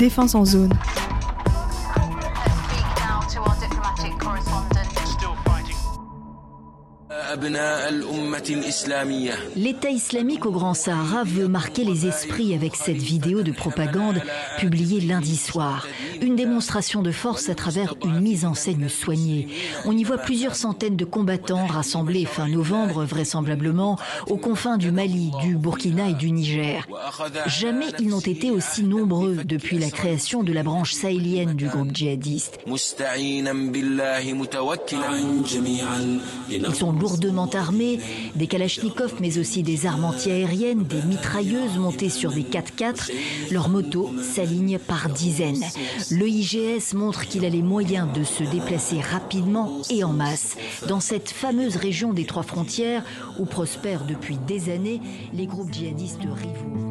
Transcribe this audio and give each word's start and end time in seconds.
Défense 0.00 0.34
en 0.34 0.46
zone. 0.46 0.72
L'État 9.56 9.90
islamique 9.90 10.46
au 10.46 10.52
Grand 10.52 10.72
Sahara 10.72 11.24
veut 11.24 11.48
marquer 11.48 11.84
les 11.84 12.06
esprits 12.06 12.54
avec 12.54 12.76
cette 12.76 12.96
vidéo 12.96 13.42
de 13.42 13.52
propagande 13.52 14.22
publiée 14.58 15.02
lundi 15.02 15.36
soir. 15.36 15.86
Une 16.22 16.36
démonstration 16.36 17.02
de 17.02 17.10
force 17.12 17.48
à 17.48 17.54
travers 17.54 17.94
une 18.04 18.20
mise 18.20 18.44
en 18.44 18.54
scène 18.54 18.88
soignée. 18.88 19.48
On 19.84 19.96
y 19.96 20.04
voit 20.04 20.18
plusieurs 20.18 20.54
centaines 20.54 20.96
de 20.96 21.04
combattants 21.04 21.66
rassemblés 21.66 22.24
fin 22.24 22.48
novembre, 22.48 23.04
vraisemblablement, 23.04 23.98
aux 24.28 24.36
confins 24.36 24.76
du 24.76 24.90
Mali, 24.90 25.30
du 25.42 25.56
Burkina 25.56 26.10
et 26.10 26.14
du 26.14 26.30
Niger. 26.30 26.86
Jamais 27.46 27.86
ils 27.98 28.08
n'ont 28.08 28.20
été 28.20 28.50
aussi 28.50 28.82
nombreux 28.84 29.36
depuis 29.44 29.78
la 29.78 29.90
création 29.90 30.42
de 30.42 30.52
la 30.52 30.62
branche 30.62 30.92
sahélienne 30.92 31.54
du 31.54 31.68
groupe 31.68 31.94
djihadiste. 31.94 32.58
Ils 36.50 36.74
sont 36.74 36.92
lourdement 36.92 37.48
armés, 37.50 37.98
des 38.34 38.46
kalachnikovs 38.46 39.14
mais 39.20 39.38
aussi 39.38 39.62
des 39.62 39.86
armes 39.86 40.04
antiaériennes, 40.04 40.84
des 40.84 41.02
mitrailleuses 41.02 41.78
montées 41.78 42.10
sur 42.10 42.32
des 42.32 42.42
4x4. 42.42 43.10
Leurs 43.50 43.68
motos 43.68 44.10
s'alignent 44.22 44.78
par 44.78 45.08
dizaines. 45.08 45.64
Le 46.10 46.28
IGS 46.28 46.94
montre 46.94 47.26
qu'il 47.26 47.44
a 47.44 47.48
les 47.48 47.62
moyens 47.62 48.12
de 48.12 48.24
se 48.24 48.42
déplacer 48.42 49.00
rapidement 49.00 49.80
et 49.90 50.02
en 50.02 50.12
masse 50.12 50.56
dans 50.88 50.98
cette 50.98 51.30
fameuse 51.30 51.76
région 51.76 52.12
des 52.12 52.24
trois 52.24 52.42
frontières 52.42 53.04
où 53.38 53.44
prospèrent 53.44 54.04
depuis 54.04 54.36
des 54.36 54.72
années 54.72 55.00
les 55.32 55.46
groupes 55.46 55.72
djihadistes 55.72 56.22
rivaux. 56.22 56.89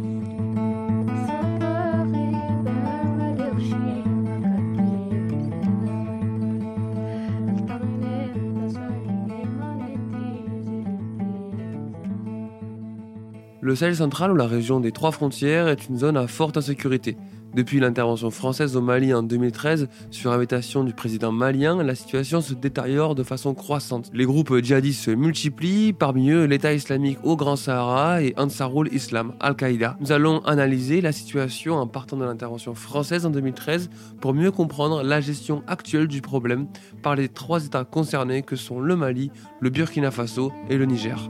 Le 13.70 13.76
Sahel 13.76 13.96
central 13.96 14.32
ou 14.32 14.36
la 14.36 14.48
région 14.48 14.80
des 14.80 14.92
trois 14.92 15.12
frontières 15.12 15.68
est 15.68 15.90
une 15.90 15.98
zone 16.00 16.18
à 16.18 16.26
forte 16.26 16.58
insécurité. 16.58 17.18
Depuis 17.54 17.80
l'intervention 17.80 18.32
française 18.32 18.76
au 18.76 18.82
Mali 18.82 19.14
en 19.14 19.22
2013, 19.22 19.90
sur 20.10 20.32
invitation 20.32 20.84
du 20.84 20.92
président 20.92 21.32
malien, 21.32 21.84
la 21.84 21.94
situation 21.94 22.42
se 22.42 22.56
détériore 22.56 23.14
de 23.14 23.22
façon 23.22 23.54
croissante. 23.54 24.10
Les 24.12 24.26
groupes 24.26 24.58
djihadistes 24.58 25.04
se 25.04 25.12
multiplient, 25.12 25.94
parmi 25.94 26.32
eux 26.32 26.46
l'État 26.46 26.74
islamique 26.74 27.20
au 27.24 27.36
Grand 27.36 27.58
Sahara 27.58 28.24
et 28.24 28.34
Ansarul 28.38 28.90
Islam, 28.92 29.34
Al-Qaïda. 29.40 29.98
Nous 30.00 30.12
allons 30.12 30.40
analyser 30.46 31.00
la 31.00 31.12
situation 31.12 31.76
en 31.76 31.86
partant 31.86 32.18
de 32.18 32.26
l'intervention 32.26 32.74
française 32.74 33.28
en 33.28 33.30
2013 33.30 33.92
pour 34.20 34.34
mieux 34.34 34.50
comprendre 34.50 35.04
la 35.04 35.22
gestion 35.22 35.62
actuelle 35.68 36.08
du 36.08 36.22
problème 36.22 36.66
par 37.04 37.16
les 37.16 37.30
trois 37.30 37.64
États 37.64 37.86
concernés 37.86 38.42
que 38.42 38.56
sont 38.56 38.80
le 38.80 38.96
Mali, 38.96 39.30
le 39.60 39.70
Burkina 39.70 40.10
Faso 40.10 40.52
et 40.72 40.78
le 40.80 40.86
Niger. 40.86 41.30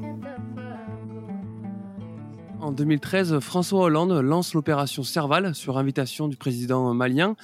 En 2.61 2.71
2013, 2.71 3.39
François 3.39 3.85
Hollande 3.85 4.11
lance 4.11 4.53
l'opération 4.53 5.03
Serval 5.03 5.55
sur 5.55 5.77
invitation 5.77 6.27
du 6.27 6.35
président 6.35 6.93
malien. 6.93 7.35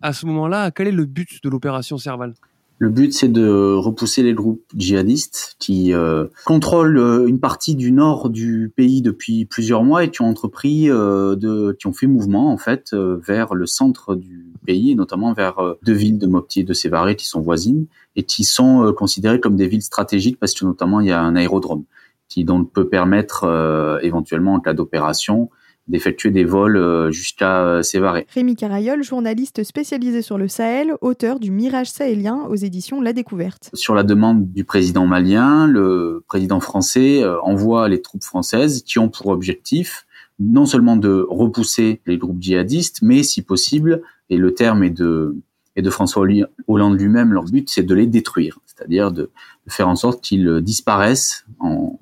À 0.00 0.12
ce 0.12 0.26
moment-là, 0.26 0.70
quel 0.70 0.86
est 0.86 0.92
le 0.92 1.06
but 1.06 1.42
de 1.42 1.48
l'opération 1.48 1.98
Serval? 1.98 2.34
Le 2.78 2.88
but, 2.88 3.12
c'est 3.12 3.28
de 3.28 3.74
repousser 3.74 4.22
les 4.22 4.32
groupes 4.32 4.64
djihadistes 4.74 5.56
qui 5.58 5.92
euh, 5.92 6.28
contrôlent 6.46 6.96
euh, 6.96 7.26
une 7.26 7.38
partie 7.38 7.74
du 7.74 7.92
nord 7.92 8.30
du 8.30 8.72
pays 8.74 9.02
depuis 9.02 9.44
plusieurs 9.44 9.82
mois 9.82 10.04
et 10.04 10.10
qui 10.10 10.22
ont 10.22 10.28
entrepris, 10.28 10.88
euh, 10.88 11.36
de, 11.36 11.76
qui 11.78 11.88
ont 11.88 11.92
fait 11.92 12.06
mouvement 12.06 12.50
en 12.50 12.56
fait 12.56 12.94
vers 12.94 13.54
le 13.54 13.66
centre 13.66 14.14
du 14.14 14.46
pays, 14.64 14.92
et 14.92 14.94
notamment 14.94 15.34
vers 15.34 15.58
deux 15.82 15.92
villes 15.92 16.18
de 16.18 16.26
Mopti 16.26 16.60
et 16.60 16.64
de 16.64 16.72
Sévaré 16.72 17.16
qui 17.16 17.26
sont 17.26 17.40
voisines 17.40 17.86
et 18.16 18.22
qui 18.22 18.44
sont 18.44 18.94
considérées 18.96 19.40
comme 19.40 19.56
des 19.56 19.68
villes 19.68 19.82
stratégiques 19.82 20.38
parce 20.38 20.54
que 20.54 20.64
notamment 20.64 21.00
il 21.00 21.08
y 21.08 21.12
a 21.12 21.20
un 21.20 21.36
aérodrome 21.36 21.84
qui 22.30 22.44
donc 22.44 22.72
peut 22.72 22.88
permettre 22.88 23.44
euh, 23.44 23.98
éventuellement 24.00 24.54
en 24.54 24.60
cas 24.60 24.72
d'opération 24.72 25.50
d'effectuer 25.88 26.30
des 26.30 26.44
vols 26.44 26.76
euh, 26.76 27.10
jusqu'à 27.10 27.64
euh, 27.64 27.82
Sévaré. 27.82 28.24
Rémi 28.32 28.54
Carayol, 28.54 29.02
journaliste 29.02 29.64
spécialisé 29.64 30.22
sur 30.22 30.38
le 30.38 30.46
Sahel, 30.46 30.94
auteur 31.00 31.40
du 31.40 31.50
Mirage 31.50 31.90
sahélien 31.90 32.46
aux 32.48 32.54
éditions 32.54 33.00
La 33.00 33.12
Découverte. 33.12 33.70
Sur 33.74 33.96
la 33.96 34.04
demande 34.04 34.52
du 34.52 34.62
président 34.62 35.06
malien, 35.06 35.66
le 35.66 36.22
président 36.28 36.60
français 36.60 37.24
envoie 37.42 37.88
les 37.88 38.00
troupes 38.00 38.22
françaises 38.22 38.82
qui 38.84 39.00
ont 39.00 39.08
pour 39.08 39.26
objectif 39.26 40.06
non 40.38 40.64
seulement 40.64 40.96
de 40.96 41.26
repousser 41.28 42.00
les 42.06 42.16
groupes 42.16 42.40
djihadistes, 42.40 43.02
mais 43.02 43.24
si 43.24 43.42
possible, 43.42 44.02
et 44.30 44.38
le 44.38 44.54
terme 44.54 44.84
est 44.84 44.90
de, 44.90 45.36
et 45.74 45.82
de 45.82 45.90
François 45.90 46.24
Hollande 46.68 46.98
lui-même, 46.98 47.32
leur 47.32 47.44
but 47.44 47.68
c'est 47.68 47.82
de 47.82 47.94
les 47.94 48.06
détruire, 48.06 48.60
c'est-à-dire 48.64 49.10
de, 49.10 49.30
de 49.66 49.72
faire 49.72 49.88
en 49.88 49.96
sorte 49.96 50.22
qu'ils 50.22 50.60
disparaissent 50.62 51.44
en, 51.58 51.98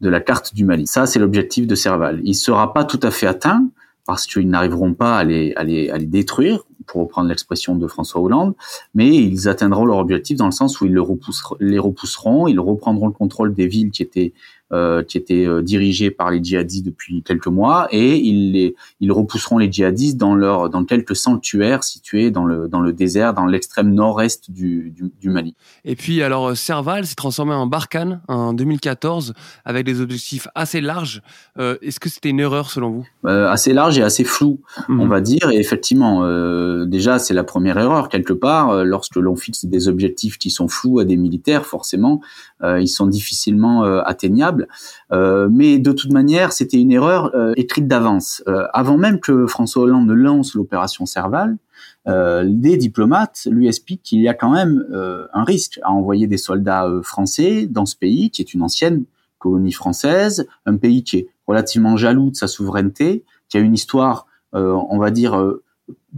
de 0.00 0.08
la 0.08 0.20
carte 0.20 0.54
du 0.54 0.64
Mali. 0.64 0.86
Ça, 0.86 1.06
c'est 1.06 1.18
l'objectif 1.18 1.66
de 1.66 1.74
Serval. 1.74 2.20
Il 2.24 2.34
sera 2.34 2.72
pas 2.72 2.84
tout 2.84 3.00
à 3.02 3.10
fait 3.10 3.26
atteint 3.26 3.68
parce 4.06 4.26
qu'ils 4.26 4.48
n'arriveront 4.48 4.94
pas 4.94 5.18
à 5.18 5.24
les, 5.24 5.52
à 5.56 5.64
les, 5.64 5.90
à 5.90 5.98
les 5.98 6.06
détruire, 6.06 6.64
pour 6.88 7.02
reprendre 7.02 7.28
l'expression 7.28 7.76
de 7.76 7.86
François 7.86 8.20
Hollande, 8.20 8.54
mais 8.94 9.14
ils 9.14 9.48
atteindront 9.48 9.84
leur 9.84 9.98
objectif 9.98 10.38
dans 10.38 10.46
le 10.46 10.52
sens 10.52 10.80
où 10.80 10.86
ils 10.86 10.94
les 10.94 11.78
repousseront, 11.78 12.48
ils 12.48 12.58
reprendront 12.58 13.06
le 13.06 13.12
contrôle 13.12 13.54
des 13.54 13.66
villes 13.66 13.90
qui 13.90 14.02
étaient 14.02 14.32
qui 15.08 15.16
étaient 15.16 15.46
euh, 15.46 15.62
dirigés 15.62 16.10
par 16.10 16.30
les 16.30 16.42
djihadistes 16.42 16.84
depuis 16.84 17.22
quelques 17.22 17.46
mois 17.46 17.88
et 17.90 18.16
ils, 18.16 18.52
les, 18.52 18.74
ils 19.00 19.12
repousseront 19.12 19.58
les 19.58 19.70
djihadistes 19.70 20.16
dans, 20.16 20.34
leur, 20.34 20.68
dans 20.68 20.84
quelques 20.84 21.16
sanctuaires 21.16 21.84
situés 21.84 22.30
dans 22.30 22.44
le, 22.44 22.68
dans 22.68 22.80
le 22.80 22.92
désert, 22.92 23.34
dans 23.34 23.46
l'extrême 23.46 23.92
nord-est 23.92 24.50
du, 24.50 24.90
du, 24.94 25.10
du, 25.20 25.30
Mali. 25.30 25.54
Et 25.84 25.96
puis 25.96 26.22
alors 26.22 26.56
Serval 26.56 27.06
s'est 27.06 27.14
transformé 27.14 27.54
en 27.54 27.66
Barkhane 27.66 28.20
en 28.28 28.52
2014 28.52 29.34
avec 29.64 29.84
des 29.84 30.00
objectifs 30.00 30.48
assez 30.54 30.80
larges. 30.80 31.22
Euh, 31.58 31.76
Est-ce 31.82 32.00
que 32.00 32.08
c'était 32.08 32.30
une 32.30 32.40
erreur 32.40 32.70
selon 32.70 32.90
vous? 32.90 33.06
Euh, 33.26 33.48
Assez 33.48 33.72
large 33.72 33.98
et 33.98 34.02
assez 34.02 34.24
flou, 34.24 34.60
on 34.88 34.92
mhm. 34.92 35.08
va 35.08 35.20
dire. 35.20 35.50
Et 35.50 35.56
effectivement, 35.56 36.24
euh, 36.24 36.84
déjà 36.84 37.18
c'est 37.18 37.34
la 37.34 37.44
première 37.44 37.78
erreur 37.78 38.08
quelque 38.08 38.32
part. 38.32 38.84
lorsque 38.84 39.16
l'on 39.16 39.36
fixe 39.36 39.64
des 39.64 39.88
objectifs 39.88 40.38
qui 40.38 40.50
sont 40.50 40.68
flous 40.68 40.98
à 40.98 41.04
des 41.04 41.16
militaires, 41.16 41.66
forcément, 41.66 42.20
ils 42.62 42.88
sont 42.88 43.06
difficilement 43.06 43.82
atteignables. 43.82 44.57
Euh, 45.12 45.48
mais 45.50 45.78
de 45.78 45.92
toute 45.92 46.12
manière, 46.12 46.52
c'était 46.52 46.78
une 46.78 46.92
erreur 46.92 47.34
euh, 47.34 47.52
écrite 47.56 47.86
d'avance. 47.86 48.42
Euh, 48.48 48.66
avant 48.72 48.96
même 48.96 49.20
que 49.20 49.46
François 49.46 49.82
Hollande 49.82 50.06
ne 50.06 50.14
lance 50.14 50.54
l'opération 50.54 51.06
Serval, 51.06 51.56
des 52.06 52.78
diplomates 52.78 53.46
lui 53.50 53.68
expliquent 53.68 54.02
qu'il 54.02 54.20
y 54.22 54.28
a 54.28 54.34
quand 54.34 54.50
même 54.50 54.82
un 55.34 55.44
risque 55.44 55.78
à 55.82 55.90
envoyer 55.90 56.26
des 56.26 56.38
soldats 56.38 56.90
français 57.02 57.66
dans 57.66 57.84
ce 57.84 57.96
pays, 57.96 58.30
qui 58.30 58.40
est 58.40 58.54
une 58.54 58.62
ancienne 58.62 59.04
colonie 59.38 59.72
française, 59.72 60.48
un 60.64 60.78
pays 60.78 61.04
qui 61.04 61.18
est 61.18 61.28
relativement 61.46 61.98
jaloux 61.98 62.30
de 62.30 62.34
sa 62.36 62.46
souveraineté, 62.46 63.24
qui 63.50 63.58
a 63.58 63.60
une 63.60 63.74
histoire, 63.74 64.26
on 64.54 64.98
va 64.98 65.10
dire, 65.10 65.38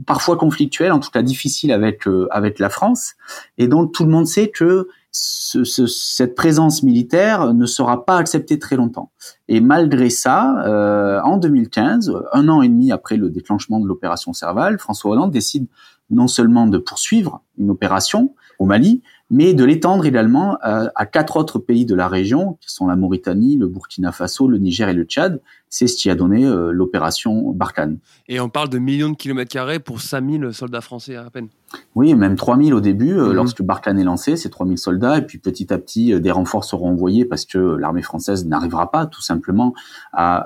parfois 0.06 0.36
conflictuelle, 0.36 0.92
en 0.92 1.00
tout 1.00 1.10
cas 1.10 1.22
difficile 1.22 1.72
avec 1.72 2.04
avec 2.30 2.60
la 2.60 2.68
France, 2.68 3.14
et 3.58 3.66
donc 3.66 3.92
tout 3.92 4.04
le 4.04 4.10
monde 4.10 4.28
sait 4.28 4.48
que 4.48 4.86
ce, 5.12 5.64
ce, 5.64 5.86
cette 5.86 6.34
présence 6.34 6.82
militaire 6.82 7.52
ne 7.52 7.66
sera 7.66 8.04
pas 8.04 8.16
acceptée 8.16 8.58
très 8.58 8.76
longtemps. 8.76 9.10
Et 9.48 9.60
malgré 9.60 10.10
ça, 10.10 10.62
euh, 10.66 11.20
en 11.22 11.36
2015, 11.36 12.12
un 12.32 12.48
an 12.48 12.62
et 12.62 12.68
demi 12.68 12.92
après 12.92 13.16
le 13.16 13.30
déclenchement 13.30 13.80
de 13.80 13.86
l'opération 13.86 14.32
Serval, 14.32 14.78
François 14.78 15.12
Hollande 15.12 15.32
décide 15.32 15.66
non 16.10 16.26
seulement 16.26 16.66
de 16.66 16.78
poursuivre 16.78 17.42
une 17.58 17.70
opération 17.70 18.34
au 18.58 18.66
Mali, 18.66 19.02
mais 19.30 19.54
de 19.54 19.64
l'étendre 19.64 20.04
également 20.04 20.56
à, 20.60 20.90
à, 20.94 21.06
quatre 21.06 21.36
autres 21.36 21.58
pays 21.58 21.86
de 21.86 21.94
la 21.94 22.08
région, 22.08 22.58
qui 22.60 22.72
sont 22.72 22.86
la 22.86 22.96
Mauritanie, 22.96 23.56
le 23.56 23.68
Burkina 23.68 24.10
Faso, 24.12 24.48
le 24.48 24.58
Niger 24.58 24.88
et 24.88 24.94
le 24.94 25.04
Tchad. 25.04 25.40
C'est 25.72 25.86
ce 25.86 25.96
qui 25.96 26.10
a 26.10 26.16
donné 26.16 26.44
euh, 26.44 26.72
l'opération 26.72 27.52
Barkhane. 27.52 27.98
Et 28.28 28.40
on 28.40 28.48
parle 28.48 28.70
de 28.70 28.78
millions 28.78 29.10
de 29.10 29.14
kilomètres 29.14 29.52
carrés 29.52 29.78
pour 29.78 30.00
5000 30.00 30.52
soldats 30.52 30.80
français 30.80 31.14
à 31.14 31.30
peine. 31.30 31.46
Oui, 31.94 32.12
même 32.14 32.34
3000 32.34 32.74
au 32.74 32.80
début, 32.80 33.12
euh, 33.12 33.28
mhm. 33.28 33.34
lorsque 33.34 33.62
Barkhane 33.62 34.00
est 34.00 34.04
lancé, 34.04 34.36
c'est 34.36 34.48
3000 34.48 34.78
soldats, 34.78 35.18
et 35.18 35.22
puis 35.22 35.38
petit 35.38 35.72
à 35.72 35.78
petit, 35.78 36.12
euh, 36.12 36.18
des 36.18 36.32
renforts 36.32 36.64
seront 36.64 36.90
envoyés 36.90 37.24
parce 37.24 37.44
que 37.44 37.58
l'armée 37.58 38.02
française 38.02 38.46
n'arrivera 38.46 38.90
pas 38.90 39.06
tout 39.06 39.22
simplement 39.22 39.72
à, 40.12 40.44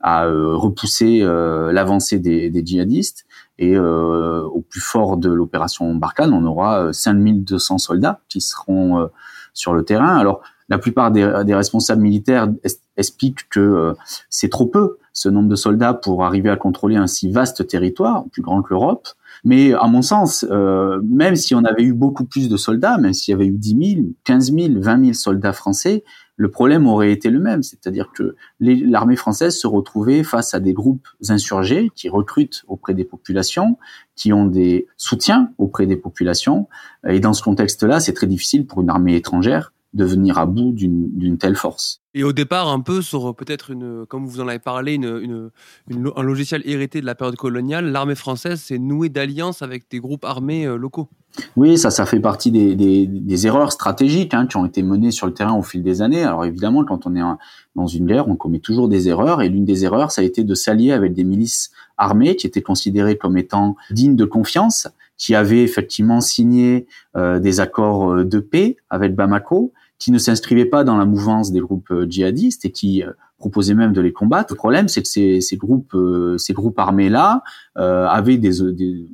à 0.00 0.26
repousser 0.26 1.20
l'avancée 1.20 2.18
des, 2.20 2.50
des, 2.50 2.64
djihadistes. 2.64 3.25
Et 3.58 3.78
au 3.78 4.60
plus 4.60 4.80
fort 4.80 5.16
de 5.16 5.30
l'opération 5.30 5.94
Barkhane, 5.94 6.32
on 6.34 6.44
aura 6.44 6.92
5200 6.92 7.78
soldats 7.78 8.20
qui 8.28 8.40
seront 8.40 9.00
euh, 9.00 9.06
sur 9.54 9.74
le 9.74 9.84
terrain. 9.84 10.16
Alors, 10.16 10.42
la 10.68 10.78
plupart 10.78 11.12
des, 11.12 11.24
responsables 11.24 12.02
militaires 12.02 12.48
expliquent 12.96 13.48
que 13.48 13.60
euh, 13.60 13.94
c'est 14.30 14.48
trop 14.48 14.66
peu, 14.66 14.98
ce 15.12 15.28
nombre 15.28 15.48
de 15.48 15.54
soldats, 15.54 15.94
pour 15.94 16.24
arriver 16.24 16.50
à 16.50 16.56
contrôler 16.56 16.96
un 16.96 17.06
si 17.06 17.30
vaste 17.30 17.66
territoire, 17.66 18.24
plus 18.32 18.42
grand 18.42 18.62
que 18.62 18.70
l'Europe. 18.70 19.08
Mais 19.44 19.72
à 19.74 19.86
mon 19.86 20.02
sens, 20.02 20.44
euh, 20.50 21.00
même 21.04 21.36
si 21.36 21.54
on 21.54 21.64
avait 21.64 21.84
eu 21.84 21.92
beaucoup 21.92 22.24
plus 22.24 22.48
de 22.48 22.56
soldats, 22.56 22.98
même 22.98 23.12
s'il 23.12 23.32
y 23.32 23.34
avait 23.34 23.46
eu 23.46 23.56
10 23.56 23.94
000, 23.94 24.06
15 24.24 24.52
000, 24.52 24.68
20 24.78 25.00
000 25.00 25.12
soldats 25.12 25.52
français, 25.52 26.04
le 26.36 26.50
problème 26.50 26.86
aurait 26.86 27.12
été 27.12 27.30
le 27.30 27.40
même, 27.40 27.62
c'est-à-dire 27.62 28.12
que 28.14 28.36
l'armée 28.60 29.16
française 29.16 29.56
se 29.56 29.66
retrouvait 29.66 30.22
face 30.22 30.54
à 30.54 30.60
des 30.60 30.74
groupes 30.74 31.08
insurgés 31.28 31.90
qui 31.94 32.08
recrutent 32.08 32.64
auprès 32.68 32.94
des 32.94 33.04
populations, 33.04 33.78
qui 34.14 34.32
ont 34.32 34.44
des 34.44 34.86
soutiens 34.96 35.50
auprès 35.58 35.86
des 35.86 35.96
populations, 35.96 36.68
et 37.08 37.20
dans 37.20 37.32
ce 37.32 37.42
contexte-là, 37.42 38.00
c'est 38.00 38.12
très 38.12 38.26
difficile 38.26 38.66
pour 38.66 38.82
une 38.82 38.90
armée 38.90 39.16
étrangère 39.16 39.72
de 39.96 40.04
venir 40.04 40.38
à 40.38 40.46
bout 40.46 40.72
d'une 40.72 41.38
telle 41.38 41.56
force. 41.56 42.02
Et 42.14 42.22
au 42.22 42.32
départ, 42.32 42.68
un 42.68 42.80
peu 42.80 43.02
sur 43.02 43.34
peut-être 43.34 43.70
une, 43.70 44.06
comme 44.06 44.26
vous 44.26 44.40
en 44.40 44.48
avez 44.48 44.58
parlé, 44.58 44.94
une, 44.94 45.50
un 45.90 46.22
logiciel 46.22 46.62
hérité 46.64 47.00
de 47.00 47.06
la 47.06 47.14
période 47.14 47.36
coloniale, 47.36 47.90
l'armée 47.90 48.14
française 48.14 48.60
s'est 48.60 48.78
nouée 48.78 49.08
d'alliances 49.08 49.62
avec 49.62 49.90
des 49.90 50.00
groupes 50.00 50.24
armés 50.24 50.66
euh, 50.66 50.76
locaux. 50.76 51.08
Oui, 51.56 51.76
ça, 51.76 51.90
ça 51.90 52.06
fait 52.06 52.20
partie 52.20 52.50
des, 52.50 52.74
des, 52.74 53.06
des 53.06 53.46
erreurs 53.46 53.72
stratégiques 53.72 54.32
hein, 54.32 54.46
qui 54.46 54.56
ont 54.56 54.64
été 54.64 54.82
menées 54.82 55.10
sur 55.10 55.26
le 55.26 55.34
terrain 55.34 55.54
au 55.54 55.62
fil 55.62 55.82
des 55.82 56.00
années. 56.00 56.22
Alors 56.22 56.44
évidemment, 56.46 56.84
quand 56.84 57.06
on 57.06 57.14
est 57.16 57.36
dans 57.74 57.86
une 57.86 58.06
guerre, 58.06 58.28
on 58.28 58.36
commet 58.36 58.60
toujours 58.60 58.88
des 58.88 59.08
erreurs, 59.08 59.42
et 59.42 59.48
l'une 59.48 59.66
des 59.66 59.84
erreurs, 59.84 60.10
ça 60.10 60.22
a 60.22 60.24
été 60.24 60.44
de 60.44 60.54
s'allier 60.54 60.92
avec 60.92 61.12
des 61.12 61.24
milices 61.24 61.70
armées 61.98 62.36
qui 62.36 62.46
étaient 62.46 62.62
considérées 62.62 63.18
comme 63.18 63.36
étant 63.36 63.76
dignes 63.90 64.16
de 64.16 64.24
confiance, 64.24 64.88
qui 65.18 65.34
avaient 65.34 65.62
effectivement 65.62 66.20
signé 66.20 66.86
euh, 67.16 67.38
des 67.38 67.60
accords 67.60 68.12
euh, 68.12 68.24
de 68.24 68.38
paix 68.38 68.76
avec 68.90 69.14
Bamako, 69.14 69.72
qui 69.98 70.10
ne 70.10 70.18
s'inscrivaient 70.18 70.66
pas 70.66 70.84
dans 70.84 70.96
la 70.96 71.06
mouvance 71.06 71.52
des 71.52 71.60
groupes 71.60 71.90
euh, 71.90 72.06
djihadistes 72.08 72.64
et 72.64 72.70
qui 72.70 73.02
euh, 73.02 73.12
proposaient 73.38 73.74
même 73.74 73.92
de 73.92 74.00
les 74.00 74.12
combattre. 74.12 74.52
Le 74.52 74.56
problème, 74.56 74.88
c'est 74.88 75.02
que 75.02 75.08
ces, 75.08 75.56
groupes, 75.56 75.96
ces 76.38 76.52
groupes 76.52 76.78
armés-là 76.78 77.42
euh, 77.44 77.65
avaient 77.76 78.38
des, 78.38 78.72
des, 78.72 79.06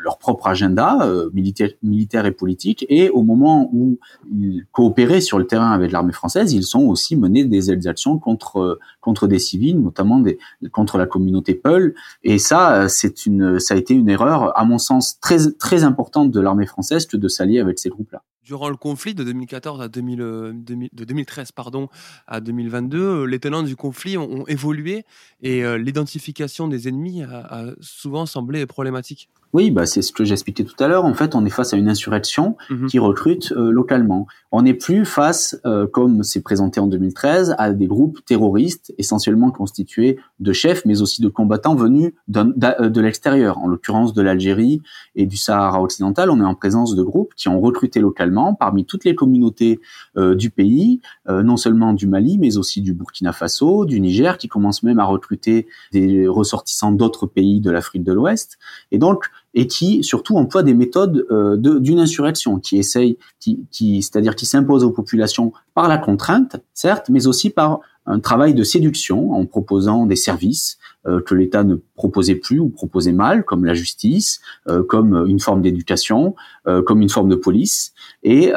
leur 0.00 0.18
propre 0.18 0.48
agenda 0.48 0.98
euh, 1.02 1.30
militaire, 1.32 1.70
militaire 1.82 2.26
et 2.26 2.32
politique, 2.32 2.84
et 2.88 3.10
au 3.10 3.22
moment 3.22 3.70
où 3.72 3.98
ils 4.30 4.64
coopéraient 4.72 5.20
sur 5.20 5.38
le 5.38 5.46
terrain 5.46 5.70
avec 5.70 5.92
l'armée 5.92 6.12
française, 6.12 6.52
ils 6.52 6.64
sont 6.64 6.86
aussi 6.86 7.16
menés 7.16 7.44
des 7.44 7.70
exactions 7.70 8.18
contre 8.18 8.78
contre 9.00 9.26
des 9.26 9.38
civils, 9.38 9.80
notamment 9.80 10.18
des, 10.18 10.38
contre 10.72 10.98
la 10.98 11.06
communauté 11.06 11.54
Peul. 11.54 11.94
Et 12.22 12.38
ça, 12.38 12.88
c'est 12.88 13.26
une, 13.26 13.58
ça 13.58 13.74
a 13.74 13.76
été 13.76 13.94
une 13.94 14.08
erreur, 14.08 14.58
à 14.58 14.64
mon 14.64 14.78
sens, 14.78 15.18
très 15.20 15.52
très 15.52 15.84
importante 15.84 16.30
de 16.30 16.40
l'armée 16.40 16.66
française 16.66 17.06
que 17.06 17.16
de 17.16 17.28
s'allier 17.28 17.60
avec 17.60 17.78
ces 17.78 17.88
groupes-là 17.88 18.22
durant 18.50 18.68
le 18.68 18.76
conflit 18.76 19.14
de 19.14 19.22
2014 19.22 19.80
à 19.80 19.86
2000, 19.86 20.20
euh, 20.20 20.52
de 20.52 21.04
2013 21.04 21.52
pardon 21.52 21.88
à 22.26 22.40
2022, 22.40 22.98
euh, 22.98 23.24
les 23.24 23.38
tenants 23.38 23.62
du 23.62 23.76
conflit 23.76 24.18
ont, 24.18 24.44
évolué 24.48 25.04
et 25.40 25.64
euh, 25.64 25.78
l'identification 25.78 26.66
des 26.66 26.88
ennemis 26.88 27.22
a, 27.22 27.66
souvent 27.80 28.09
semblé 28.26 28.66
problématique. 28.66 29.28
Oui, 29.52 29.70
bah 29.70 29.86
c'est 29.86 30.02
ce 30.02 30.12
que 30.12 30.24
j'expliquais 30.24 30.64
tout 30.64 30.82
à 30.82 30.88
l'heure. 30.88 31.04
En 31.04 31.14
fait, 31.14 31.34
on 31.34 31.44
est 31.44 31.50
face 31.50 31.72
à 31.74 31.76
une 31.76 31.88
insurrection 31.88 32.56
mhm. 32.68 32.86
qui 32.86 32.98
recrute 32.98 33.50
localement. 33.50 34.26
On 34.52 34.62
n'est 34.62 34.74
plus 34.74 35.04
face, 35.04 35.60
comme 35.92 36.22
c'est 36.22 36.42
présenté 36.42 36.80
en 36.80 36.86
2013, 36.86 37.54
à 37.58 37.72
des 37.72 37.86
groupes 37.86 38.24
terroristes 38.24 38.92
essentiellement 38.98 39.50
constitués 39.50 40.18
de 40.40 40.52
chefs, 40.52 40.84
mais 40.84 41.02
aussi 41.02 41.22
de 41.22 41.28
combattants 41.28 41.74
venus 41.74 42.12
de 42.28 43.00
l'extérieur, 43.00 43.58
en 43.58 43.68
l'occurrence 43.68 44.14
de 44.14 44.22
l'Algérie 44.22 44.82
et 45.14 45.26
du 45.26 45.36
Sahara 45.36 45.82
occidental. 45.82 46.30
On 46.30 46.40
est 46.40 46.44
en 46.44 46.54
présence 46.54 46.94
de 46.94 47.02
groupes 47.02 47.34
qui 47.34 47.48
ont 47.48 47.60
recruté 47.60 48.00
localement 48.00 48.54
parmi 48.54 48.84
toutes 48.84 49.04
les 49.04 49.14
communautés 49.14 49.80
euh, 50.16 50.34
du 50.34 50.50
pays, 50.50 51.00
euh, 51.28 51.42
non 51.42 51.56
seulement 51.56 51.92
du 51.92 52.06
Mali, 52.06 52.38
mais 52.38 52.56
aussi 52.56 52.82
du 52.82 52.92
Burkina 52.92 53.32
Faso, 53.32 53.84
du 53.84 54.00
Niger, 54.00 54.38
qui 54.38 54.48
commence 54.48 54.82
même 54.82 54.98
à 54.98 55.04
recruter 55.04 55.66
des 55.92 56.26
ressortissants 56.26 56.92
d'autres 56.92 57.26
pays 57.26 57.60
de 57.60 57.70
l'Afrique 57.70 58.02
de 58.02 58.12
l'Ouest, 58.12 58.58
et 58.90 58.98
donc 58.98 59.30
et 59.54 59.66
qui 59.66 60.02
surtout 60.04 60.36
emploie 60.36 60.62
des 60.62 60.74
méthodes 60.74 61.26
euh, 61.30 61.56
d'une 61.56 61.98
insurrection, 61.98 62.58
qui 62.58 62.78
essaye, 62.78 63.18
qui, 63.38 63.66
qui 63.70 64.02
c'est-à-dire 64.02 64.36
qui 64.36 64.46
s'impose 64.46 64.84
aux 64.84 64.90
populations 64.90 65.52
par 65.74 65.88
la 65.88 65.98
contrainte, 65.98 66.56
certes, 66.72 67.08
mais 67.08 67.26
aussi 67.26 67.50
par 67.50 67.80
un 68.06 68.20
travail 68.20 68.54
de 68.54 68.62
séduction 68.62 69.32
en 69.32 69.46
proposant 69.46 70.06
des 70.06 70.16
services 70.16 70.78
euh, 71.06 71.22
que 71.22 71.34
l'État 71.34 71.64
ne 71.64 71.76
proposait 71.94 72.34
plus 72.34 72.58
ou 72.60 72.68
proposait 72.68 73.12
mal, 73.12 73.44
comme 73.44 73.64
la 73.64 73.72
justice, 73.72 74.40
euh, 74.68 74.82
comme 74.82 75.26
une 75.26 75.40
forme 75.40 75.62
d'éducation, 75.62 76.34
euh, 76.66 76.82
comme 76.82 77.00
une 77.00 77.08
forme 77.08 77.28
de 77.28 77.36
police. 77.36 77.92
Et, 78.22 78.52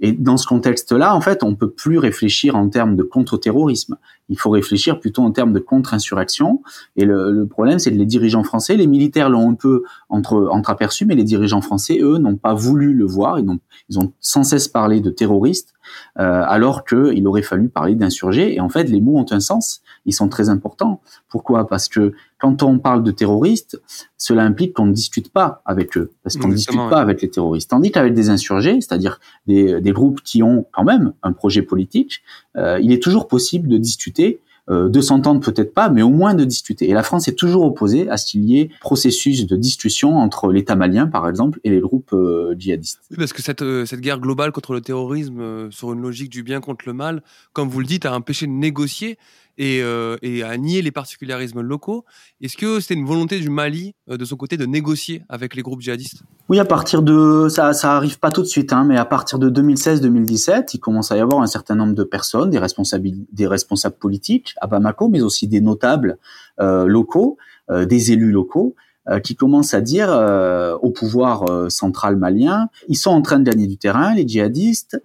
et 0.00 0.12
dans 0.12 0.36
ce 0.36 0.46
contexte-là, 0.46 1.16
en 1.16 1.20
fait, 1.20 1.42
on 1.42 1.56
peut 1.56 1.70
plus 1.70 1.98
réfléchir 1.98 2.54
en 2.54 2.68
termes 2.68 2.94
de 2.94 3.02
contre-terrorisme. 3.02 3.96
Il 4.28 4.38
faut 4.38 4.50
réfléchir 4.50 5.00
plutôt 5.00 5.22
en 5.22 5.32
termes 5.32 5.52
de 5.52 5.58
contre-insurrection. 5.58 6.62
Et 6.96 7.04
le, 7.04 7.30
le 7.30 7.46
problème, 7.46 7.78
c'est 7.78 7.90
que 7.90 7.98
les 7.98 8.06
dirigeants 8.06 8.44
français, 8.44 8.76
les 8.76 8.86
militaires 8.86 9.28
l'ont 9.28 9.50
un 9.50 9.54
peu 9.54 9.82
entre, 10.08 10.48
entreaperçu, 10.50 11.06
mais 11.06 11.14
les 11.14 11.24
dirigeants 11.24 11.60
français, 11.60 11.98
eux, 12.00 12.18
n'ont 12.18 12.36
pas 12.36 12.54
voulu 12.54 12.94
le 12.94 13.04
voir. 13.04 13.38
Ils 13.38 13.48
ont, 13.50 13.58
ils 13.88 13.98
ont 13.98 14.12
sans 14.20 14.44
cesse 14.44 14.68
parlé 14.68 15.00
de 15.00 15.10
terroristes 15.10 15.73
euh, 15.73 15.73
alors 16.16 16.84
qu'il 16.84 17.26
aurait 17.26 17.42
fallu 17.42 17.68
parler 17.68 17.94
d'insurgés. 17.94 18.54
Et 18.54 18.60
en 18.60 18.68
fait, 18.68 18.84
les 18.84 19.00
mots 19.00 19.18
ont 19.18 19.26
un 19.30 19.40
sens, 19.40 19.82
ils 20.06 20.12
sont 20.12 20.28
très 20.28 20.48
importants. 20.48 21.00
Pourquoi? 21.28 21.66
Parce 21.66 21.88
que 21.88 22.12
quand 22.38 22.62
on 22.62 22.78
parle 22.78 23.02
de 23.02 23.10
terroristes, 23.10 23.80
cela 24.18 24.42
implique 24.42 24.74
qu'on 24.74 24.86
ne 24.86 24.92
discute 24.92 25.32
pas 25.32 25.62
avec 25.64 25.96
eux, 25.96 26.12
parce 26.22 26.36
qu'on 26.36 26.48
ne 26.48 26.54
discute 26.54 26.76
pas 26.76 27.00
avec 27.00 27.22
les 27.22 27.30
terroristes. 27.30 27.70
Tandis 27.70 27.90
qu'avec 27.90 28.12
des 28.12 28.28
insurgés, 28.28 28.80
c'est-à-dire 28.80 29.18
des, 29.46 29.80
groupes 29.92 30.20
qui 30.22 30.42
ont 30.42 30.66
quand 30.72 30.84
même 30.84 31.14
un 31.22 31.32
projet 31.32 31.62
politique, 31.62 32.22
euh, 32.56 32.78
il 32.82 32.92
est 32.92 33.02
toujours 33.02 33.28
possible 33.28 33.68
de 33.68 33.78
discuter 33.78 34.40
euh, 34.70 34.88
de 34.88 35.00
s'entendre 35.02 35.40
peut-être 35.40 35.74
pas, 35.74 35.90
mais 35.90 36.00
au 36.00 36.08
moins 36.08 36.34
de 36.34 36.44
discuter. 36.44 36.88
Et 36.88 36.94
la 36.94 37.02
France 37.02 37.28
est 37.28 37.34
toujours 37.34 37.64
opposée 37.64 38.08
à 38.08 38.16
ce 38.16 38.24
qu'il 38.24 38.44
y 38.44 38.58
ait 38.60 38.70
processus 38.80 39.46
de 39.46 39.56
discussion 39.56 40.16
entre 40.16 40.50
l'État 40.50 40.74
malien, 40.74 41.06
par 41.06 41.28
exemple, 41.28 41.60
et 41.64 41.70
les 41.70 41.80
groupes 41.80 42.14
euh, 42.14 42.54
djihadistes. 42.58 43.00
Oui, 43.10 43.18
parce 43.18 43.34
que 43.34 43.42
cette, 43.42 43.60
euh, 43.60 43.84
cette 43.84 44.00
guerre 44.00 44.20
globale 44.20 44.52
contre 44.52 44.72
le 44.72 44.80
terrorisme, 44.80 45.70
sur 45.70 45.92
une 45.92 46.00
logique 46.00 46.30
du 46.30 46.42
bien 46.42 46.60
contre 46.60 46.84
le 46.86 46.94
mal, 46.94 47.22
comme 47.52 47.68
vous 47.68 47.80
le 47.80 47.86
dites, 47.86 48.06
a 48.06 48.14
empêché 48.14 48.46
de 48.46 48.52
négocier 48.52 49.18
et, 49.58 49.80
euh, 49.82 50.16
et 50.22 50.42
à 50.42 50.56
nier 50.56 50.82
les 50.82 50.90
particularismes 50.90 51.60
locaux. 51.60 52.04
Est-ce 52.40 52.56
que 52.56 52.80
c'était 52.80 52.94
une 52.94 53.06
volonté 53.06 53.40
du 53.40 53.50
Mali, 53.50 53.94
euh, 54.10 54.16
de 54.16 54.24
son 54.24 54.36
côté, 54.36 54.56
de 54.56 54.66
négocier 54.66 55.22
avec 55.28 55.54
les 55.54 55.62
groupes 55.62 55.80
djihadistes? 55.80 56.22
Oui, 56.48 56.58
à 56.58 56.64
partir 56.64 57.02
de... 57.02 57.48
Ça, 57.48 57.72
ça 57.72 57.96
arrive 57.96 58.18
pas 58.18 58.30
tout 58.30 58.42
de 58.42 58.46
suite, 58.46 58.72
hein, 58.72 58.84
mais 58.84 58.96
à 58.96 59.04
partir 59.04 59.38
de 59.38 59.50
2016-2017, 59.50 60.70
il 60.74 60.78
commence 60.78 61.10
à 61.12 61.16
y 61.16 61.20
avoir 61.20 61.42
un 61.42 61.46
certain 61.46 61.74
nombre 61.74 61.94
de 61.94 62.04
personnes, 62.04 62.50
des 62.50 62.58
responsables, 62.58 63.10
des 63.32 63.46
responsables 63.46 63.96
politiques 63.96 64.54
à 64.60 64.66
Bamako, 64.66 65.08
mais 65.08 65.20
aussi 65.20 65.48
des 65.48 65.60
notables 65.60 66.18
euh, 66.60 66.86
locaux, 66.86 67.38
euh, 67.70 67.86
des 67.86 68.12
élus 68.12 68.30
locaux, 68.30 68.74
qui 69.22 69.36
commencent 69.36 69.74
à 69.74 69.80
dire 69.80 70.10
euh, 70.10 70.76
au 70.80 70.90
pouvoir 70.90 71.50
euh, 71.50 71.68
central 71.68 72.16
malien, 72.16 72.68
ils 72.88 72.96
sont 72.96 73.10
en 73.10 73.20
train 73.20 73.38
de 73.38 73.44
gagner 73.44 73.66
du 73.66 73.76
terrain, 73.76 74.14
les 74.14 74.26
djihadistes, 74.26 75.00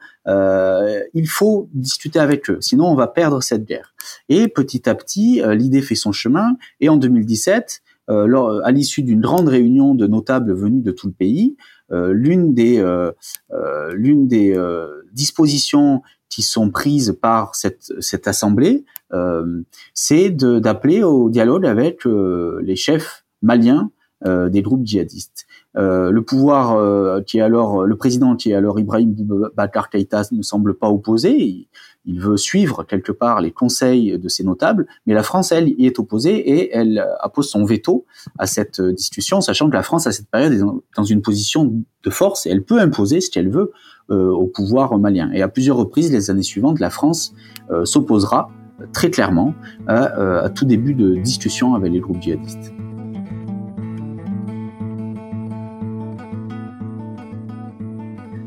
il 1.16 1.28
faut 1.28 1.70
discuter 1.74 2.20
avec 2.20 2.50
eux, 2.52 2.60
sinon 2.62 2.86
on 2.86 2.96
va 2.96 3.08
perdre 3.08 3.42
cette 3.42 3.66
guerre. 3.66 3.96
Et 4.30 4.48
petit 4.48 4.88
à 4.88 4.94
petit, 4.94 5.42
l'idée 5.44 5.82
fait 5.82 5.96
son 5.96 6.12
chemin, 6.12 6.56
et 6.80 6.88
en 6.88 6.98
2017, 6.98 7.82
à 8.08 8.72
l'issue 8.72 9.02
d'une 9.02 9.22
grande 9.22 9.48
réunion 9.48 9.96
de 9.96 10.06
notables 10.06 10.54
venus 10.54 10.84
de 10.84 10.92
tout 10.92 11.08
le 11.08 11.14
pays, 11.14 11.58
l'une 11.90 12.54
des, 12.54 12.80
l'une 13.92 14.28
des 14.28 14.56
dispositions 15.14 16.04
qui 16.30 16.44
sont 16.44 16.70
prises 16.70 17.18
par 17.20 17.56
cette, 17.56 17.92
cette 18.00 18.28
assemblée, 18.28 18.86
c'est 19.96 20.30
d'appeler 20.30 21.02
au 21.02 21.32
dialogue 21.32 21.66
avec 21.66 22.06
les 22.06 22.76
chefs 22.76 23.26
malien 23.42 23.92
euh, 24.26 24.50
des 24.50 24.62
groupes 24.62 24.86
djihadistes. 24.86 25.46
Euh, 25.78 26.12
le 26.12 26.22
pouvoir 26.24 26.76
euh, 26.76 27.22
qui 27.22 27.38
est 27.38 27.42
alors 27.42 27.86
le 27.86 27.96
président 27.96 28.36
qui 28.36 28.52
est 28.52 28.54
alors 28.54 28.78
Ibrahim 28.78 29.14
Boubacar 29.14 29.90
Keïta 29.90 30.24
ne 30.34 30.42
semble 30.42 30.74
pas 30.78 30.90
opposé. 30.90 31.70
Il, 32.04 32.20
veut 32.20 32.36
suivre 32.36 32.84
quelque 32.84 33.14
part 33.14 33.40
les 33.40 33.52
conseils 33.52 34.20
de 34.20 34.28
ces 34.28 34.44
notables, 34.44 34.88
mais 35.06 35.14
la 35.14 35.24
France 35.24 35.54
elle 35.54 35.70
y 35.70 35.86
est 35.86 36.00
opposée 36.00 36.36
et 36.36 36.76
elle 36.76 37.08
appose 37.22 37.50
son 37.50 37.64
veto 37.64 38.06
à 38.38 38.46
cette 38.46 38.82
discussion, 38.82 39.40
sachant 39.40 39.70
que 39.70 39.76
la 39.76 39.84
France 39.84 40.06
à 40.06 40.12
cette 40.12 40.30
période 40.30 40.52
est 40.52 40.98
dans 40.98 41.04
une 41.06 41.22
position 41.22 41.82
de 42.04 42.10
force 42.10 42.46
et 42.46 42.50
elle 42.50 42.64
peut 42.64 42.82
imposer 42.82 43.22
ce 43.22 43.30
qu'elle 43.30 43.50
veut 43.50 43.72
au 44.10 44.48
pouvoir 44.48 44.98
malien. 44.98 45.32
Et 45.32 45.42
à 45.42 45.48
plusieurs 45.48 45.78
reprises 45.78 46.12
les 46.12 46.30
années 46.30 46.44
suivantes, 46.44 46.82
la 46.82 46.90
France 46.90 47.34
s'opposera 47.86 48.52
très 48.92 49.12
clairement 49.12 49.54
à, 49.88 50.42
à 50.42 50.50
tout 50.50 50.66
début 50.66 50.96
de 50.96 51.16
discussion 51.16 51.76
avec 51.76 51.94
les 51.94 52.02
groupes 52.02 52.22
djihadistes. 52.22 52.74